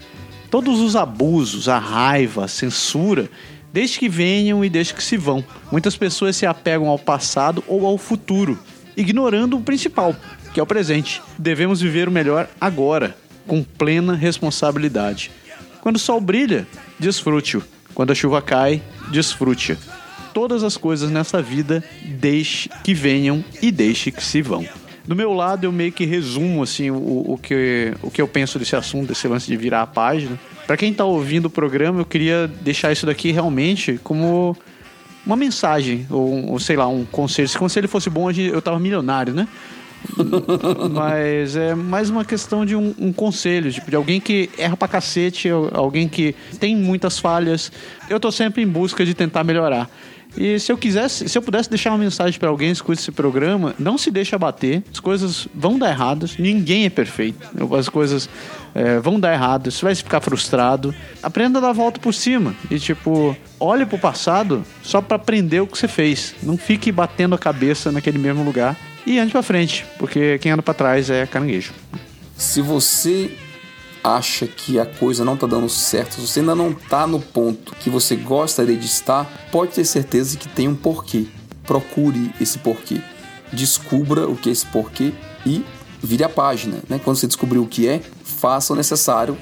[0.50, 3.30] Todos os abusos, a raiva, a censura
[3.72, 5.44] desde que venham e desde que se vão.
[5.70, 8.58] Muitas pessoas se apegam ao passado ou ao futuro,
[8.96, 10.14] ignorando o principal,
[10.52, 11.22] que é o presente.
[11.38, 13.16] Devemos viver o melhor agora,
[13.46, 15.30] com plena responsabilidade.
[15.80, 16.66] Quando o sol brilha,
[16.98, 17.62] desfrute-o.
[17.94, 19.76] Quando a chuva cai, desfrute-a.
[20.32, 24.64] Todas as coisas nessa vida, deixe que venham e deixe que se vão.
[25.04, 28.58] Do meu lado, eu meio que resumo assim o, o, que, o que eu penso
[28.58, 30.38] desse assunto, desse lance de virar a página.
[30.70, 34.56] Para quem tá ouvindo o programa, eu queria deixar isso daqui realmente como
[35.26, 37.48] uma mensagem, ou, ou sei lá, um conselho.
[37.48, 39.48] Se o conselho fosse bom, eu tava milionário, né?
[40.94, 44.86] Mas é mais uma questão de um, um, conselho, tipo, de alguém que erra pra
[44.86, 47.72] cacete, alguém que tem muitas falhas.
[48.08, 49.90] Eu tô sempre em busca de tentar melhorar.
[50.36, 53.12] E se eu quisesse, se eu pudesse deixar uma mensagem para alguém que escute esse
[53.12, 54.82] programa, não se deixe abater.
[54.92, 56.36] As coisas vão dar erradas.
[56.38, 57.38] Ninguém é perfeito.
[57.76, 58.28] As coisas
[58.74, 59.70] é, vão dar errado.
[59.70, 60.94] Você vai ficar frustrado.
[61.22, 62.54] Aprenda a dar a volta por cima.
[62.70, 66.34] E tipo, olhe pro passado só para aprender o que você fez.
[66.42, 68.76] Não fique batendo a cabeça naquele mesmo lugar.
[69.06, 71.72] E ande para frente, porque quem anda para trás é caranguejo.
[72.36, 73.34] Se você
[74.02, 77.74] acha que a coisa não está dando certo, se você ainda não está no ponto
[77.76, 81.26] que você gostaria de estar, pode ter certeza que tem um porquê.
[81.64, 83.00] Procure esse porquê.
[83.52, 85.12] Descubra o que é esse porquê
[85.44, 85.64] e
[86.02, 86.78] vire a página.
[86.88, 87.00] Né?
[87.02, 89.36] Quando você descobrir o que é, faça o necessário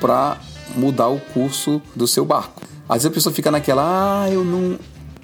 [0.00, 0.38] para
[0.76, 2.62] mudar o curso do seu barco.
[2.88, 4.78] Às vezes a pessoa fica naquela, ah, eu não,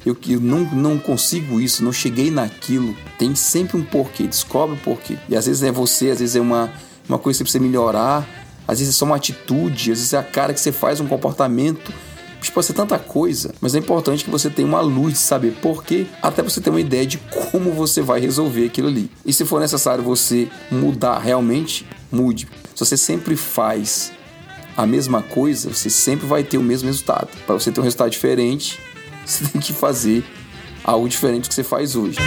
[0.04, 2.96] eu, eu não, não consigo isso, não cheguei naquilo.
[3.18, 5.18] Tem sempre um porquê, descobre o porquê.
[5.28, 6.72] E às vezes é você, às vezes é uma,
[7.08, 10.18] uma coisa que você precisa melhorar, às vezes é só uma atitude, às vezes é
[10.18, 11.92] a cara que você faz, um comportamento.
[12.40, 15.52] Isso pode ser tanta coisa, mas é importante que você tenha uma luz de saber
[15.60, 19.10] por quê, até você ter uma ideia de como você vai resolver aquilo ali.
[19.24, 22.46] E se for necessário você mudar realmente, mude.
[22.74, 24.12] Se você sempre faz
[24.76, 27.28] a mesma coisa, você sempre vai ter o mesmo resultado.
[27.46, 28.78] Para você ter um resultado diferente,
[29.24, 30.22] você tem que fazer
[30.84, 32.18] algo diferente do que você faz hoje.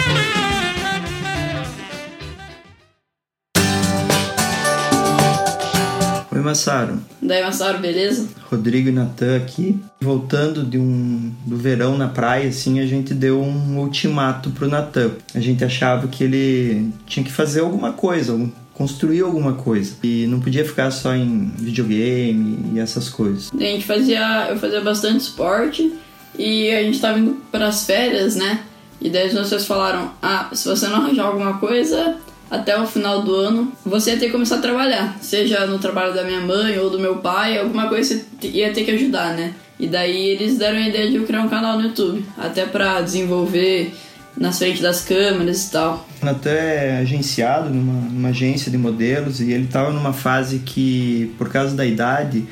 [6.40, 6.98] Oi, Massaro.
[7.20, 8.26] Daí, Massaro, beleza?
[8.50, 9.78] Rodrigo e Natan aqui.
[10.00, 15.10] Voltando de um, do verão na praia, assim, a gente deu um ultimato pro Natan.
[15.34, 18.34] A gente achava que ele tinha que fazer alguma coisa,
[18.72, 19.94] construir alguma coisa.
[20.02, 23.50] E não podia ficar só em videogame e essas coisas.
[23.54, 25.92] A gente fazia, eu fazia bastante esporte
[26.38, 28.62] e a gente tava indo pras férias, né?
[28.98, 32.16] E daí vocês falaram: ah, se você não arranjar alguma coisa
[32.50, 35.16] até o final do ano, você ia ter que começar a trabalhar.
[35.20, 38.84] Seja no trabalho da minha mãe ou do meu pai, alguma coisa você ia ter
[38.84, 39.54] que ajudar, né?
[39.78, 43.00] E daí eles deram a ideia de eu criar um canal no YouTube, até pra
[43.00, 43.94] desenvolver
[44.36, 46.06] nas frente das câmeras e tal.
[46.20, 51.34] O Natan é agenciado numa, numa agência de modelos e ele estava numa fase que,
[51.38, 52.44] por causa da idade,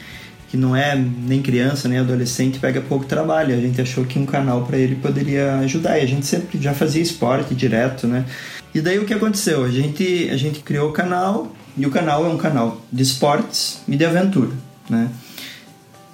[0.49, 3.55] que não é nem criança nem adolescente, pega pouco trabalho.
[3.55, 5.99] A gente achou que um canal para ele poderia ajudar.
[5.99, 8.24] E a gente sempre já fazia esporte direto, né?
[8.79, 9.64] E daí o que aconteceu?
[9.64, 13.81] A gente, a gente criou o canal e o canal é um canal de esportes
[13.89, 14.53] e de aventura,
[14.89, 15.11] né?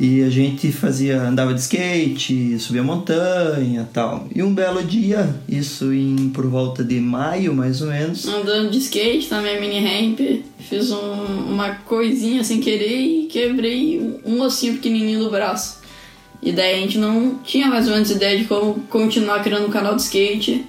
[0.00, 4.26] E a gente fazia, andava de skate, subia montanha tal.
[4.34, 8.26] E um belo dia, isso em por volta de maio mais ou menos.
[8.26, 10.20] Andando de skate na minha mini ramp,
[10.58, 15.80] fiz um, uma coisinha sem querer e quebrei um ossinho pequenininho do braço.
[16.42, 19.70] E daí a gente não tinha mais ou menos ideia de como continuar criando um
[19.70, 20.64] canal de skate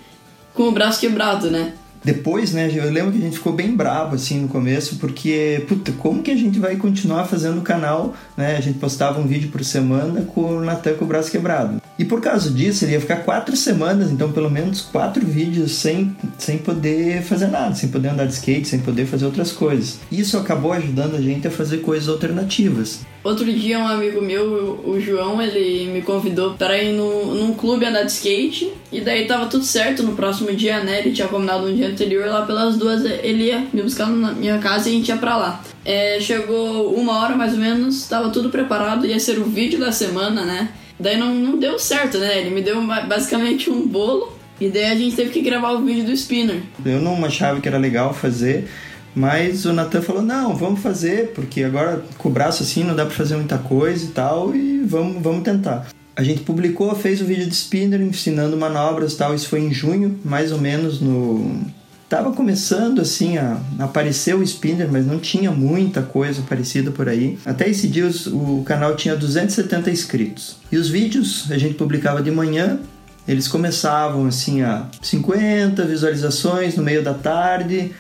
[0.54, 1.72] com o braço quebrado, né?
[2.06, 5.92] Depois, né, eu lembro que a gente ficou bem bravo assim no começo, porque, puta,
[5.94, 8.56] como que a gente vai continuar fazendo o canal, né?
[8.56, 11.82] A gente postava um vídeo por semana com o Natan com o braço quebrado.
[11.98, 16.16] E por causa disso, ele ia ficar quatro semanas, então pelo menos quatro vídeos sem,
[16.38, 19.98] sem poder fazer nada, sem poder andar de skate, sem poder fazer outras coisas.
[20.12, 23.00] Isso acabou ajudando a gente a fazer coisas alternativas.
[23.26, 27.84] Outro dia, um amigo meu, o João, ele me convidou para ir no, num clube
[27.84, 28.72] andar de skate.
[28.92, 31.00] E daí tava tudo certo no próximo dia, né?
[31.00, 34.60] Ele tinha combinado no dia anterior, lá pelas duas, ele ia me buscar na minha
[34.60, 35.64] casa e a gente ia pra lá.
[35.84, 39.92] É, chegou uma hora mais ou menos, tava tudo preparado, ia ser o vídeo da
[39.92, 40.70] semana, né?
[41.00, 42.42] Daí não, não deu certo, né?
[42.42, 44.38] Ele me deu basicamente um bolo.
[44.62, 46.62] E daí a gente teve que gravar o vídeo do spinner.
[46.86, 48.68] Eu não achava que era legal fazer,
[49.16, 53.06] mas o Natan falou: não, vamos fazer, porque agora com o braço assim não dá
[53.06, 55.88] para fazer muita coisa e tal, e vamos, vamos tentar.
[56.16, 59.36] A gente publicou, fez o vídeo de spinner ensinando manobras e tal.
[59.36, 61.62] Isso foi em junho, mais ou menos no.
[62.08, 67.38] Tava começando assim a aparecer o spinner, mas não tinha muita coisa parecida por aí.
[67.44, 70.58] Até esse dia o canal tinha 270 inscritos.
[70.72, 72.80] E os vídeos a gente publicava de manhã,
[73.28, 77.92] eles começavam assim a 50 visualizações no meio da tarde,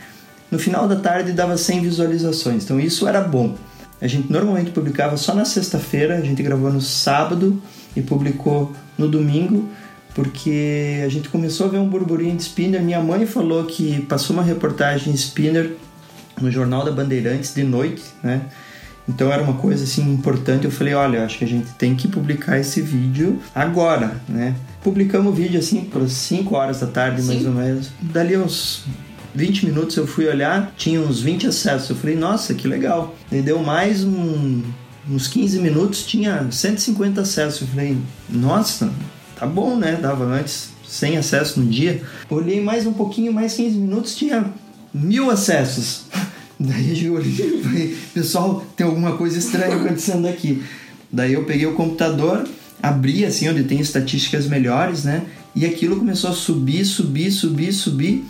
[0.52, 3.56] no final da tarde dava 100 visualizações, então isso era bom.
[4.02, 7.62] A gente normalmente publicava só na sexta-feira, a gente gravou no sábado
[7.96, 9.70] e publicou no domingo,
[10.14, 12.82] porque a gente começou a ver um burburinho de spinner.
[12.82, 15.74] Minha mãe falou que passou uma reportagem spinner
[16.40, 18.42] no Jornal da Bandeirantes de noite, né?
[19.08, 20.66] Então era uma coisa assim importante.
[20.66, 24.56] Eu falei, olha, acho que a gente tem que publicar esse vídeo agora, né?
[24.84, 27.28] Publicamos o vídeo assim por 5 horas da tarde, Sim.
[27.28, 27.90] mais ou menos.
[28.02, 28.84] Dali uns
[29.36, 31.90] 20 minutos eu fui olhar, tinha uns 20 acessos.
[31.90, 33.14] Eu falei, nossa, que legal.
[33.32, 34.62] E deu mais um,
[35.10, 37.62] uns 15 minutos, tinha 150 acessos.
[37.62, 37.98] Eu falei,
[38.30, 38.92] nossa,
[39.36, 40.00] tá bom, né?
[40.02, 42.02] Dava antes 100 acessos no dia.
[42.30, 44.46] Olhei mais um pouquinho, mais 15 minutos, tinha
[44.94, 46.06] mil acessos.
[46.58, 50.64] Daí eu olhei e falei, pessoal, tem alguma coisa estranha acontecendo aqui.
[51.12, 52.48] Daí eu peguei o computador,
[52.82, 55.26] abri assim onde tem estatísticas melhores, né?
[55.54, 58.26] E aquilo começou a subir, subir, subir, subir.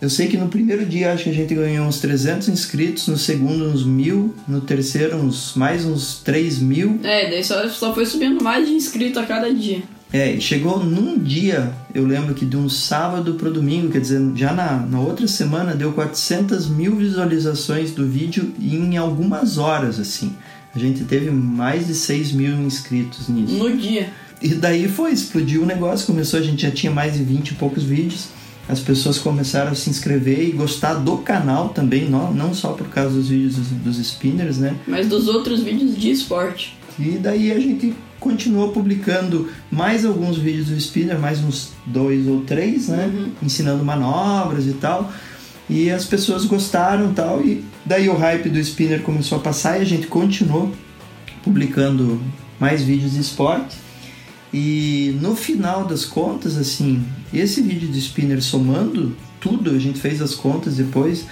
[0.00, 3.16] Eu sei que no primeiro dia acho que a gente ganhou uns 300 inscritos, no
[3.16, 7.00] segundo uns mil, no terceiro uns mais uns 3 mil.
[7.02, 9.82] É, daí só, só foi subindo mais de inscrito a cada dia.
[10.12, 14.52] É, chegou num dia, eu lembro que de um sábado pro domingo, quer dizer, já
[14.52, 20.36] na, na outra semana deu 400 mil visualizações do vídeo em algumas horas, assim.
[20.74, 23.54] A gente teve mais de 6 mil inscritos nisso.
[23.54, 24.12] No dia.
[24.42, 27.54] E daí foi, explodiu o negócio, começou, a gente já tinha mais de 20 e
[27.54, 28.28] poucos vídeos
[28.68, 32.88] as pessoas começaram a se inscrever e gostar do canal também, não, não só por
[32.88, 34.74] causa dos vídeos dos, dos spinners, né?
[34.86, 36.76] Mas dos outros vídeos de esporte.
[36.98, 42.40] E daí a gente continuou publicando mais alguns vídeos do spinner, mais uns dois ou
[42.40, 43.10] três, né?
[43.12, 43.32] Uhum.
[43.42, 45.12] Ensinando manobras e tal.
[45.68, 47.42] E as pessoas gostaram e tal.
[47.42, 50.72] E daí o hype do spinner começou a passar e a gente continuou
[51.42, 52.20] publicando
[52.58, 53.83] mais vídeos de esporte.
[54.56, 57.02] E no final das contas, assim,
[57.32, 61.26] esse vídeo de spinner somando tudo, a gente fez as contas depois,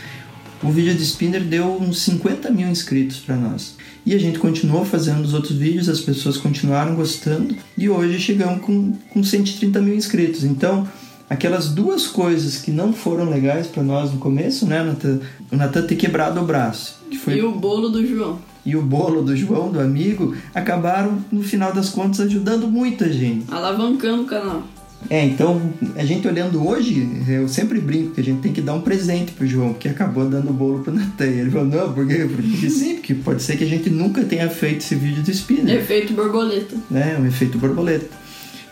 [0.61, 3.77] o vídeo de spinner deu uns 50 mil inscritos para nós.
[4.05, 8.61] E a gente continuou fazendo os outros vídeos, as pessoas continuaram gostando e hoje chegamos
[8.61, 10.43] com, com 130 mil inscritos.
[10.43, 10.89] Então,
[11.31, 15.21] aquelas duas coisas que não foram legais para nós no começo, né, Nathan?
[15.49, 16.99] O Natan ter quebrado o braço.
[17.23, 17.37] Foi...
[17.37, 21.73] E o bolo do João e o bolo do João, do amigo, acabaram, no final
[21.73, 23.53] das contas, ajudando muita gente.
[23.53, 24.63] Alavancando o canal.
[25.11, 25.61] É, então,
[25.97, 29.33] a gente olhando hoje, eu sempre brinco que a gente tem que dar um presente
[29.33, 31.27] pro João, que acabou dando o bolo pro Natan.
[31.27, 32.29] Ele falou, não, por quê?
[32.33, 35.77] Porque sim, porque pode ser que a gente nunca tenha feito esse vídeo do spinner.
[35.77, 36.77] Efeito borboleta.
[36.95, 38.07] É, um efeito borboleta.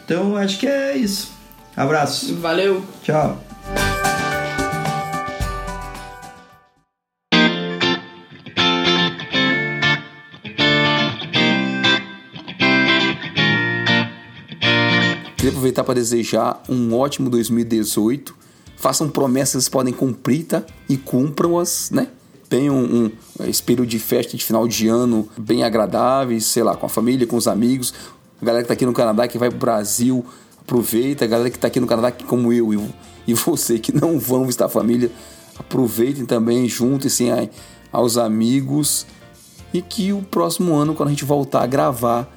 [0.05, 1.33] Então, acho que é isso.
[1.77, 2.35] Abraço.
[2.37, 2.85] Valeu!
[3.03, 3.50] Tchau.
[15.51, 18.37] Queria aproveitar para desejar um ótimo 2018.
[18.77, 20.63] Façam promessas que podem cumprir, tá?
[20.89, 22.09] E cumpram-as, né?
[22.49, 23.11] Tenham um,
[23.41, 27.27] um espírito de festa de final de ano bem agradáveis, sei lá, com a família,
[27.27, 27.93] com os amigos.
[28.41, 30.25] A galera que tá aqui no Canadá, que vai pro Brasil,
[30.61, 31.25] aproveita.
[31.25, 32.95] A galera que tá aqui no Canadá, que como eu e,
[33.27, 35.11] e você, que não vão visitar a família,
[35.59, 37.29] aproveitem também, juntem-se
[37.93, 39.05] aos amigos.
[39.75, 42.29] E que o próximo ano, quando a gente voltar a gravar,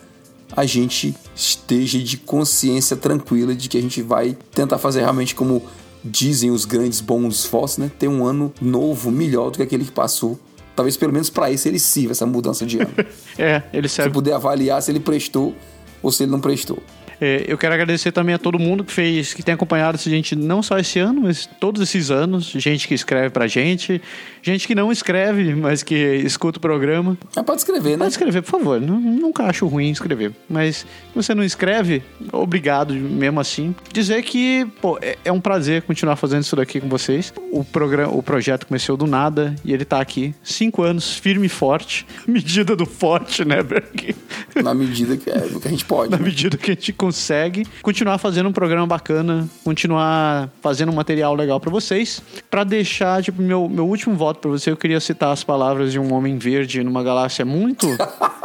[0.55, 5.63] a gente esteja de consciência tranquila de que a gente vai tentar fazer realmente como
[6.03, 7.91] dizem os grandes bons esforços, né?
[7.97, 10.39] Ter um ano novo, melhor do que aquele que passou.
[10.75, 12.93] Talvez pelo menos para isso ele sirva essa mudança de ano.
[13.37, 14.11] É, ele se serve.
[14.11, 15.55] puder avaliar se ele prestou
[16.03, 16.77] ou se ele não prestou.
[17.19, 20.35] É, eu quero agradecer também a todo mundo que fez, que tem acompanhado essa gente
[20.35, 22.45] não só esse ano, mas todos esses anos.
[22.45, 24.01] Gente que escreve pra gente,
[24.43, 27.17] gente que não escreve, mas que escuta o programa.
[27.35, 27.97] Mas pode escrever, né?
[27.97, 28.79] Pode escrever, por favor.
[28.79, 30.33] Nu- Nunca acho ruim escrever.
[30.49, 33.73] Mas se você não escreve, obrigado mesmo assim.
[33.91, 37.33] Dizer que, pô, é, é um prazer continuar fazendo isso daqui com vocês.
[37.51, 40.35] O, programa, o projeto começou do nada e ele tá aqui.
[40.43, 42.05] Cinco anos, firme e forte.
[42.27, 44.15] Medida do forte, né, Berg?
[44.61, 46.11] Na medida que, é, que a gente pode.
[46.11, 46.23] Na né?
[46.23, 51.59] medida que a gente consegue continuar fazendo um programa bacana, continuar fazendo um material legal
[51.59, 52.21] pra vocês.
[52.49, 55.99] Pra deixar, tipo, meu, meu último voto pra você, eu queria citar as palavras de
[55.99, 57.87] um homem verde numa galáxia muito,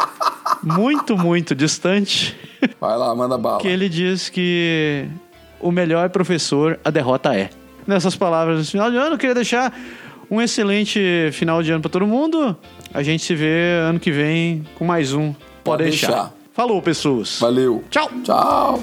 [0.63, 2.37] muito, muito distante,
[2.81, 3.61] Vai lá, manda bala.
[3.61, 5.07] que ele diz que
[5.61, 7.51] o melhor professor a derrota é.
[7.87, 9.73] Nessas palavras, no final de ano, eu queria deixar
[10.31, 11.01] um excelente
[11.33, 12.55] final de ano pra todo mundo.
[12.93, 15.33] A gente se vê ano que vem com mais um.
[15.33, 16.07] Pode, Pode deixar.
[16.09, 16.33] deixar.
[16.53, 17.39] Falou, pessoas.
[17.41, 17.83] Valeu.
[17.91, 18.11] Tchau.
[18.25, 18.83] Tchau.